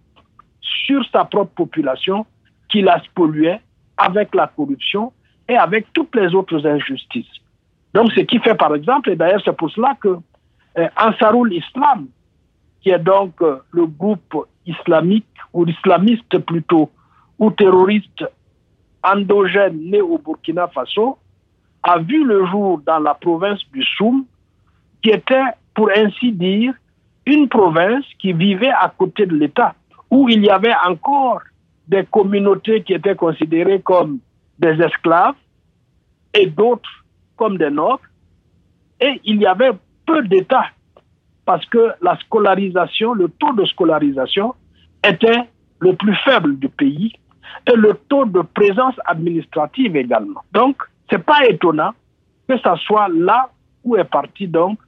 sur 0.60 1.04
sa 1.10 1.24
propre 1.24 1.54
population 1.54 2.26
qui 2.68 2.82
la 2.82 3.02
spoliait 3.02 3.60
avec 3.96 4.34
la 4.34 4.46
corruption 4.46 5.12
et 5.48 5.56
avec 5.56 5.92
toutes 5.92 6.14
les 6.14 6.34
autres 6.34 6.66
injustices. 6.66 7.26
Donc, 7.94 8.12
ce 8.12 8.20
qui 8.20 8.38
fait, 8.38 8.54
par 8.54 8.74
exemple, 8.74 9.10
et 9.10 9.16
d'ailleurs 9.16 9.40
c'est 9.44 9.56
pour 9.56 9.70
cela 9.70 9.96
que 10.00 10.18
euh, 10.78 10.88
Ansarul 10.96 11.52
Islam, 11.52 12.06
qui 12.80 12.90
est 12.90 12.98
donc 12.98 13.40
euh, 13.42 13.58
le 13.72 13.86
groupe 13.86 14.46
islamique 14.66 15.26
ou 15.52 15.66
islamiste 15.66 16.38
plutôt, 16.38 16.90
ou 17.38 17.50
terroriste 17.50 18.24
endogène 19.02 19.90
né 19.90 20.00
au 20.00 20.18
Burkina 20.18 20.68
Faso, 20.68 21.18
a 21.82 21.98
vu 21.98 22.24
le 22.24 22.46
jour 22.46 22.80
dans 22.84 22.98
la 22.98 23.14
province 23.14 23.60
du 23.72 23.82
Soum, 23.82 24.24
qui 25.02 25.10
était, 25.10 25.44
pour 25.74 25.90
ainsi 25.96 26.32
dire, 26.32 26.74
une 27.28 27.48
province 27.48 28.06
qui 28.18 28.32
vivait 28.32 28.70
à 28.70 28.92
côté 28.96 29.26
de 29.26 29.34
l'État, 29.34 29.74
où 30.10 30.28
il 30.28 30.42
y 30.42 30.48
avait 30.48 30.74
encore 30.86 31.42
des 31.86 32.04
communautés 32.04 32.82
qui 32.82 32.94
étaient 32.94 33.14
considérées 33.14 33.80
comme 33.82 34.18
des 34.58 34.80
esclaves 34.82 35.34
et 36.34 36.46
d'autres 36.46 36.90
comme 37.36 37.58
des 37.58 37.70
nobles, 37.70 38.08
et 39.00 39.20
il 39.24 39.40
y 39.40 39.46
avait 39.46 39.72
peu 40.06 40.22
d'États 40.22 40.70
parce 41.44 41.64
que 41.66 41.92
la 42.02 42.16
scolarisation, 42.18 43.12
le 43.14 43.28
taux 43.28 43.52
de 43.52 43.64
scolarisation 43.66 44.54
était 45.06 45.48
le 45.78 45.94
plus 45.94 46.16
faible 46.24 46.58
du 46.58 46.68
pays 46.68 47.12
et 47.70 47.76
le 47.76 47.94
taux 48.08 48.24
de 48.24 48.40
présence 48.40 48.96
administrative 49.06 49.96
également. 49.96 50.42
Donc, 50.52 50.82
ce 51.10 51.16
n'est 51.16 51.22
pas 51.22 51.46
étonnant 51.48 51.92
que 52.48 52.58
ça 52.58 52.76
soit 52.86 53.08
là 53.08 53.50
où 53.84 53.96
est 53.96 54.04
parti 54.04 54.48
donc 54.48 54.78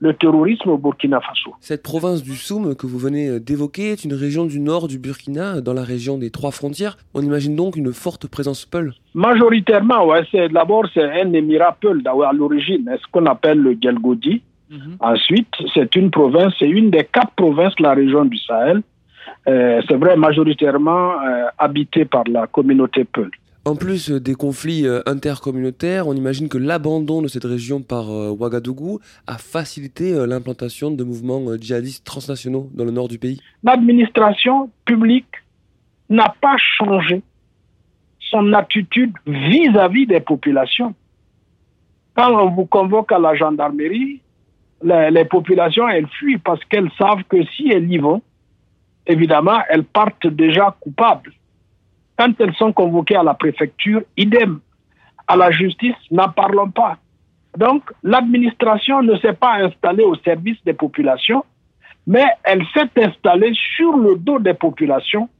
le 0.00 0.14
terrorisme 0.14 0.70
au 0.70 0.78
Burkina 0.78 1.20
Faso. 1.20 1.54
Cette 1.60 1.82
province 1.82 2.22
du 2.22 2.34
Soum 2.34 2.74
que 2.74 2.86
vous 2.86 2.98
venez 2.98 3.38
d'évoquer 3.38 3.92
est 3.92 4.04
une 4.04 4.14
région 4.14 4.46
du 4.46 4.58
nord 4.58 4.88
du 4.88 4.98
Burkina, 4.98 5.60
dans 5.60 5.74
la 5.74 5.84
région 5.84 6.18
des 6.18 6.30
trois 6.30 6.50
frontières. 6.50 6.96
On 7.14 7.22
imagine 7.22 7.54
donc 7.54 7.76
une 7.76 7.92
forte 7.92 8.26
présence 8.26 8.64
Peul 8.64 8.94
Majoritairement, 9.14 10.06
ouais. 10.06 10.22
D'abord, 10.52 10.86
c'est 10.94 11.04
un 11.04 11.32
émirat 11.32 11.76
Peul 11.80 12.02
à 12.06 12.32
l'origine, 12.32 12.90
ce 13.00 13.06
qu'on 13.12 13.26
appelle 13.26 13.58
le 13.58 13.76
Gelgodi? 13.80 14.42
Mhm. 14.70 14.96
Ensuite, 15.00 15.52
c'est 15.74 15.94
une 15.96 16.10
province, 16.10 16.54
c'est 16.58 16.68
une 16.68 16.90
des 16.90 17.04
quatre 17.04 17.32
provinces 17.32 17.74
de 17.76 17.82
la 17.82 17.92
région 17.92 18.24
du 18.24 18.38
Sahel. 18.38 18.82
Euh, 19.48 19.80
c'est 19.88 19.96
vrai, 19.96 20.16
majoritairement 20.16 21.12
euh, 21.12 21.46
habitée 21.58 22.04
par 22.04 22.24
la 22.28 22.46
communauté 22.46 23.04
Peul. 23.04 23.30
En 23.66 23.76
plus 23.76 24.10
des 24.10 24.34
conflits 24.34 24.86
euh, 24.86 25.02
intercommunautaires, 25.06 26.08
on 26.08 26.14
imagine 26.14 26.48
que 26.48 26.58
l'abandon 26.58 27.20
de 27.20 27.28
cette 27.28 27.44
région 27.44 27.82
par 27.82 28.08
Ouagadougou 28.08 29.00
a 29.26 29.36
facilité 29.38 30.14
l'implantation 30.26 30.90
de 30.90 31.04
mouvements 31.04 31.56
djihadistes 31.58 32.04
transnationaux 32.04 32.70
dans 32.72 32.84
le 32.84 32.90
nord 32.90 33.08
du 33.08 33.18
pays. 33.18 33.40
L'administration 33.62 34.70
publique 34.86 35.34
n'a 36.08 36.34
pas 36.40 36.56
changé 36.56 37.22
son 38.30 38.52
attitude 38.52 39.12
vis-à-vis 39.26 40.06
des 40.06 40.20
populations. 40.20 40.94
Quand 42.16 42.32
on 42.32 42.50
vous 42.50 42.66
convoque 42.66 43.12
à 43.12 43.18
la 43.18 43.34
gendarmerie, 43.34 44.20
les, 44.82 45.24
populations, 45.24 45.88
elles 45.88 46.08
fuient 46.08 46.38
parce 46.38 46.64
qu'elles 46.64 46.90
savent 46.98 47.24
que 47.28 47.44
si 47.56 47.70
elles 47.70 47.90
y 47.90 47.98
vont, 47.98 48.22
évidemment, 49.06 49.60
elles 49.68 49.84
partent 49.84 50.26
déjà 50.26 50.76
coupables. 50.80 51.32
Quand 52.20 52.38
elles 52.38 52.54
sont 52.56 52.74
convoquées 52.74 53.16
à 53.16 53.22
la 53.22 53.32
préfecture, 53.32 54.02
idem. 54.14 54.60
À 55.26 55.36
la 55.36 55.50
justice, 55.50 55.96
n'en 56.10 56.28
parlons 56.28 56.70
pas. 56.70 56.98
Donc, 57.56 57.82
l'administration 58.02 59.00
ne 59.00 59.16
s'est 59.16 59.32
pas 59.32 59.54
installée 59.54 60.04
au 60.04 60.14
service 60.16 60.58
des 60.66 60.74
populations, 60.74 61.42
mais 62.06 62.26
elle 62.44 62.62
s'est 62.74 62.90
installée 63.02 63.54
sur 63.74 63.96
le 63.96 64.16
dos 64.16 64.38
des 64.38 64.52
populations, 64.52 65.30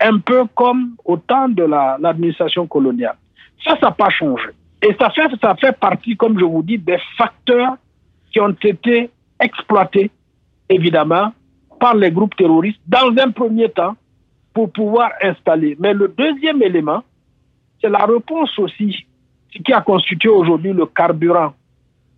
un 0.00 0.18
peu 0.18 0.46
comme 0.56 0.96
au 1.04 1.18
temps 1.18 1.48
de 1.48 1.62
l'administration 1.62 2.66
coloniale. 2.66 3.16
Ça, 3.64 3.76
ça 3.78 3.86
n'a 3.86 3.92
pas 3.92 4.10
changé. 4.10 4.48
Et 4.82 4.92
ça 4.98 5.10
fait, 5.10 5.30
ça 5.40 5.54
fait 5.54 5.78
partie, 5.78 6.16
comme 6.16 6.36
je 6.36 6.44
vous 6.44 6.64
dis, 6.64 6.78
des 6.78 6.98
facteurs 7.16 7.76
qui 8.32 8.40
ont 8.40 8.56
été 8.60 9.08
exploités, 9.38 10.10
évidemment, 10.68 11.32
par 11.78 11.94
les 11.94 12.10
groupes 12.10 12.34
terroristes 12.34 12.80
dans 12.88 13.14
un 13.22 13.30
premier 13.30 13.68
temps 13.68 13.94
pour 14.54 14.70
pouvoir 14.70 15.10
installer. 15.20 15.76
Mais 15.78 15.92
le 15.92 16.08
deuxième 16.08 16.62
élément, 16.62 17.02
c'est 17.80 17.90
la 17.90 18.06
réponse 18.06 18.56
aussi, 18.58 19.04
ce 19.52 19.58
qui 19.58 19.72
a 19.72 19.82
constitué 19.82 20.30
aujourd'hui 20.30 20.72
le 20.72 20.86
carburant 20.86 21.52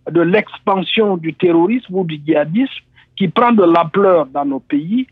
de 0.09 0.21
l'expansion 0.21 1.17
du 1.17 1.33
terrorisme 1.33 1.95
ou 1.95 2.05
du 2.05 2.21
djihadisme 2.23 2.85
qui 3.17 3.27
prend 3.27 3.51
de 3.51 3.63
l'ampleur 3.63 4.27
dans 4.27 4.45
nos 4.45 4.59
pays, 4.59 5.07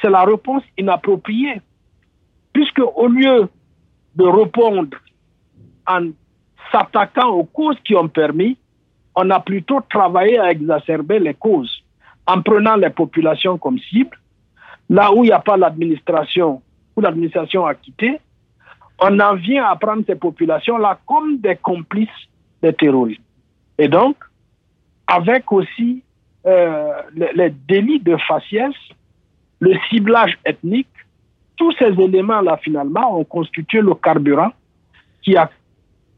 c'est 0.00 0.10
la 0.10 0.24
réponse 0.24 0.62
inappropriée. 0.78 1.60
Puisque 2.52 2.80
au 2.80 3.06
lieu 3.06 3.48
de 4.16 4.24
répondre 4.24 4.96
en 5.86 6.08
s'attaquant 6.72 7.28
aux 7.28 7.44
causes 7.44 7.78
qui 7.84 7.94
ont 7.94 8.08
permis, 8.08 8.56
on 9.14 9.28
a 9.30 9.40
plutôt 9.40 9.80
travaillé 9.88 10.38
à 10.38 10.50
exacerber 10.50 11.18
les 11.18 11.34
causes 11.34 11.84
en 12.26 12.40
prenant 12.42 12.76
les 12.76 12.90
populations 12.90 13.58
comme 13.58 13.78
cible. 13.78 14.16
Là 14.88 15.12
où 15.12 15.22
il 15.22 15.28
n'y 15.28 15.32
a 15.32 15.38
pas 15.38 15.56
l'administration, 15.56 16.62
où 16.96 17.00
l'administration 17.00 17.66
a 17.66 17.74
quitté, 17.74 18.20
on 19.00 19.18
en 19.18 19.34
vient 19.34 19.64
à 19.64 19.76
prendre 19.76 20.04
ces 20.06 20.14
populations-là 20.14 20.98
comme 21.06 21.38
des 21.38 21.56
complices 21.56 22.08
des 22.62 22.72
terroristes. 22.74 23.22
Et 23.78 23.88
donc, 23.88 24.16
avec 25.06 25.50
aussi 25.52 26.02
euh, 26.46 26.92
les, 27.14 27.50
délits 27.68 28.00
de 28.00 28.16
faciès, 28.28 28.74
le 29.60 29.74
ciblage 29.88 30.38
ethnique, 30.44 30.88
tous 31.56 31.72
ces 31.78 31.92
éléments-là, 31.98 32.58
finalement, 32.58 33.18
ont 33.18 33.24
constitué 33.24 33.80
le 33.80 33.94
carburant 33.94 34.52
qui 35.22 35.36
a 35.36 35.50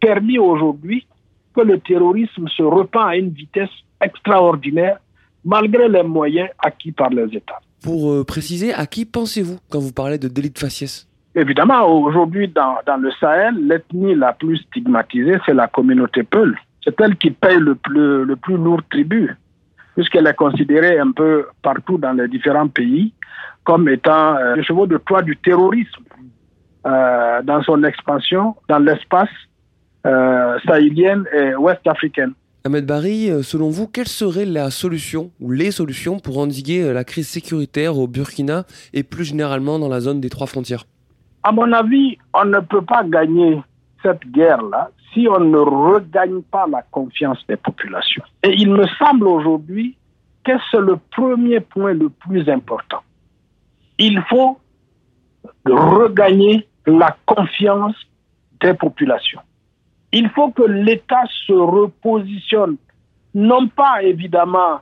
permis 0.01 0.39
aujourd'hui 0.39 1.07
que 1.55 1.61
le 1.61 1.79
terrorisme 1.79 2.49
se 2.49 2.63
repent 2.63 2.97
à 2.97 3.17
une 3.17 3.31
vitesse 3.31 3.71
extraordinaire 4.01 4.99
malgré 5.45 5.89
les 5.89 6.03
moyens 6.03 6.51
acquis 6.59 6.93
par 6.93 7.11
les 7.11 7.37
États. 7.37 7.61
Pour 7.83 8.13
euh, 8.13 8.25
préciser, 8.25 8.73
à 8.73 8.87
qui 8.87 9.05
pensez-vous 9.05 9.59
quand 9.71 9.81
vous 9.81 9.93
parlez 9.93 10.19
de 10.19 10.29
délit 10.29 10.51
de 10.51 10.59
faciès? 10.59 11.07
Évidemment, 11.35 11.87
aujourd'hui, 11.87 12.49
dans, 12.49 12.77
le 13.01 13.11
Sahel, 13.13 13.55
l'ethnie 13.67 14.15
la 14.15 14.33
plus 14.35 14.59
stigmatisée, 14.59 15.39
c'est 15.47 15.55
la 15.55 15.67
communauté 15.67 16.23
Peul. 16.23 16.57
C'est 16.85 17.01
elle 17.01 17.17
qui 17.17 17.31
paye 17.31 17.59
le 17.59 17.75
plus, 17.75 18.25
le 18.25 18.37
plus 18.37 18.57
lourd 18.57 18.83
tribut, 18.91 19.35
puisqu'elle 19.95 20.27
est 20.27 20.35
considérée 20.35 20.99
un 20.99 21.13
peu 21.13 21.47
partout 21.63 21.97
dans 21.97 22.13
les 22.13 22.29
différents 22.29 22.69
pays 22.69 23.15
comme 23.65 23.89
étant 23.89 24.37
euh, 24.37 24.57
le 24.57 24.63
chevaux 24.63 24.87
de 24.87 24.99
toit 24.99 25.23
du 25.23 25.37
terrorisme 25.37 26.03
euh, 26.87 27.43
dans 27.43 27.63
son 27.63 27.83
expansion 27.85 28.57
dans 28.69 28.79
l'espace 28.79 29.31
euh, 30.07 30.59
sahélienne 30.67 31.25
et 31.33 31.55
ouest 31.55 31.81
africaine. 31.87 32.33
Ahmed 32.65 32.87
Barry, 32.87 33.29
euh, 33.29 33.43
selon 33.43 33.71
vous, 33.71 33.89
quelle 33.89 34.07
serait 34.07 34.45
la 34.45 34.71
solution 34.71 35.33
ou 35.41 35.51
les 35.51 35.73
solutions 35.73 36.21
pour 36.21 36.39
endiguer 36.39 36.85
euh, 36.85 36.93
la 36.93 37.03
crise 37.03 37.29
sécuritaire 37.29 37.99
au 37.99 38.07
Burkina 38.07 38.67
et 38.93 39.03
plus 39.03 39.25
généralement 39.25 39.81
dans 39.81 39.89
la 39.89 39.99
zone 39.99 40.21
des 40.21 40.31
trois 40.31 40.47
frontières? 40.47 40.85
À 41.43 41.51
mon 41.51 41.73
avis, 41.73 42.19
on 42.33 42.45
ne 42.45 42.61
peut 42.61 42.83
pas 42.83 43.03
gagner 43.03 43.61
cette 44.01 44.25
guerre-là 44.31 44.91
si 45.13 45.27
on 45.29 45.41
ne 45.41 45.59
regagne 45.59 46.41
pas 46.43 46.69
la 46.69 46.83
confiance 46.83 47.45
des 47.49 47.57
populations. 47.57 48.23
Et 48.45 48.53
il 48.53 48.71
me 48.71 48.87
semble 48.97 49.27
aujourd'hui 49.27 49.97
que 50.45 50.53
c'est 50.71 50.81
le 50.81 50.99
premier 51.11 51.59
point 51.59 51.95
le 51.95 52.11
plus 52.11 52.49
important. 52.49 53.03
Il 53.99 54.23
faut 54.31 54.61
regagner 55.67 56.69
la 56.87 57.17
confiance 57.27 57.97
des 58.61 58.75
populations 58.75 59.41
il 60.13 60.29
faut 60.31 60.51
que 60.51 60.63
l'État 60.63 61.25
se 61.47 61.53
repositionne, 61.53 62.77
non 63.35 63.69
pas 63.69 64.03
évidemment 64.03 64.81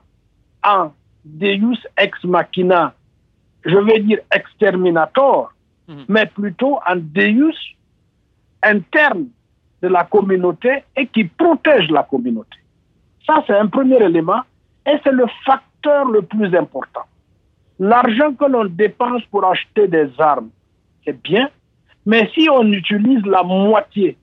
en 0.65 0.93
Deus 1.25 1.79
ex 1.97 2.23
machina, 2.25 2.95
je 3.65 3.77
vais 3.77 4.01
dire 4.01 4.19
exterminator, 4.35 5.53
mhm. 5.89 6.05
mais 6.09 6.27
plutôt 6.27 6.79
en 6.87 6.97
Deus 6.97 7.55
interne 8.63 9.29
de 9.83 9.89
la 9.89 10.05
communauté 10.05 10.85
et 10.97 11.07
qui 11.07 11.25
protège 11.25 11.89
la 11.91 12.03
communauté. 12.03 12.59
Ça, 13.27 13.43
c'est 13.47 13.57
un 13.57 13.67
premier 13.69 14.03
élément 14.03 14.43
et 14.87 14.97
c'est 15.05 15.13
le 15.13 15.27
facteur 15.45 16.07
le 16.07 16.23
plus 16.23 16.55
important. 16.55 17.03
L'argent 17.79 18.35
que 18.35 18.45
l'on 18.45 18.67
dépense 18.67 19.23
pour 19.31 19.45
acheter 19.47 19.89
des 19.89 20.11
armes, 20.19 20.51
c'est 21.05 21.21
bien, 21.23 21.49
mais 22.05 22.31
si 22.35 22.49
on 22.51 22.71
utilise 22.73 23.25
la 23.25 23.43
moitié 23.43 24.19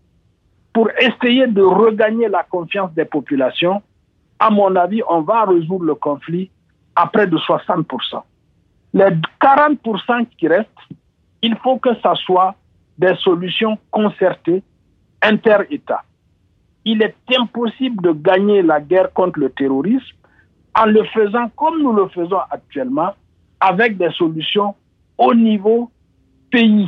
pour 0.77 0.91
essayer 0.99 1.47
de 1.47 1.63
regagner 1.63 2.27
la 2.27 2.43
confiance 2.43 2.93
des 2.93 3.05
populations, 3.05 3.81
à 4.37 4.51
mon 4.51 4.75
avis, 4.75 5.01
on 5.09 5.21
va 5.21 5.45
résoudre 5.45 5.85
le 5.85 5.95
conflit 5.95 6.51
à 6.95 7.07
près 7.07 7.25
de 7.25 7.35
60%. 7.35 8.21
Les 8.93 9.09
40% 9.41 10.27
qui 10.37 10.47
restent, 10.47 10.69
il 11.41 11.57
faut 11.63 11.77
que 11.79 11.95
ce 11.95 12.15
soit 12.25 12.53
des 12.95 13.15
solutions 13.23 13.79
concertées 13.89 14.61
inter-États. 15.23 16.03
Il 16.85 17.01
est 17.01 17.15
impossible 17.35 18.03
de 18.03 18.11
gagner 18.11 18.61
la 18.61 18.79
guerre 18.79 19.11
contre 19.13 19.39
le 19.39 19.49
terrorisme 19.49 20.15
en 20.75 20.85
le 20.85 21.03
faisant 21.05 21.49
comme 21.55 21.81
nous 21.81 21.93
le 21.93 22.07
faisons 22.09 22.41
actuellement, 22.51 23.15
avec 23.59 23.97
des 23.97 24.11
solutions 24.11 24.75
au 25.17 25.33
niveau 25.33 25.89
pays, 26.51 26.87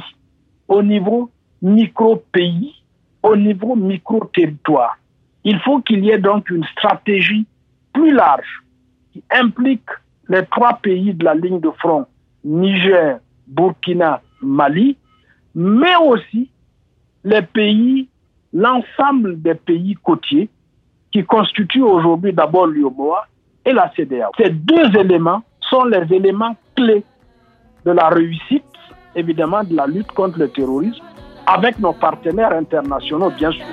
au 0.67 0.84
niveau 0.84 1.32
micro-pays, 1.63 2.78
au 3.23 3.36
niveau 3.36 3.75
micro-territoire. 3.75 4.97
Il 5.43 5.60
faut 5.60 5.82
qu'il 5.82 6.03
y 6.05 6.12
ait 6.12 6.19
donc 6.19 6.49
une 6.49 6.65
stratégie 6.65 7.45
plus 7.93 8.12
large 8.12 8.63
qui 9.13 9.23
implique 9.32 9.89
les 10.27 10.45
trois 10.45 10.73
pays 10.75 11.13
de 11.13 11.25
la 11.25 11.34
ligne 11.34 11.60
de 11.60 11.71
front, 11.71 12.05
Niger, 12.43 13.19
Burkina, 13.47 14.21
Mali, 14.41 14.95
mais 15.55 15.95
aussi 16.05 16.49
les 17.23 17.41
pays, 17.41 18.08
l'ensemble 18.53 19.41
des 19.41 19.55
pays 19.55 19.95
côtiers 19.95 20.49
qui 21.12 21.23
constituent 21.25 21.82
aujourd'hui 21.82 22.32
d'abord 22.34 22.67
l'UOMOA 22.67 23.27
et 23.65 23.73
la 23.73 23.91
CDA. 23.95 24.29
Ces 24.38 24.51
deux 24.51 24.95
éléments 24.97 25.41
sont 25.62 25.86
les 25.86 26.05
éléments 26.13 26.55
clés 26.75 27.03
de 27.86 27.91
la 27.91 28.10
réussite, 28.10 28.63
évidemment, 29.15 29.63
de 29.63 29.75
la 29.75 29.88
lutte 29.88 30.12
contre 30.12 30.39
le 30.39 30.49
terrorisme 30.49 31.03
avec 31.53 31.79
nos 31.79 31.93
partenaires 31.93 32.53
internationaux, 32.53 33.31
bien 33.31 33.51
sûr. 33.51 33.65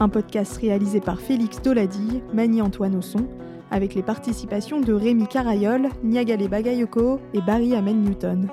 Un 0.00 0.08
podcast 0.08 0.58
réalisé 0.58 1.00
par 1.00 1.18
Félix 1.18 1.60
Doladille, 1.62 2.22
Mani 2.32 2.62
Antoine 2.62 3.00
son, 3.02 3.26
avec 3.70 3.94
les 3.94 4.02
participations 4.02 4.80
de 4.80 4.92
Rémi 4.92 5.26
Carayol, 5.26 5.88
Niagale 6.02 6.46
Bagayoko 6.48 7.20
et 7.32 7.40
Barry 7.40 7.74
Amen 7.74 8.02
Newton. 8.02 8.48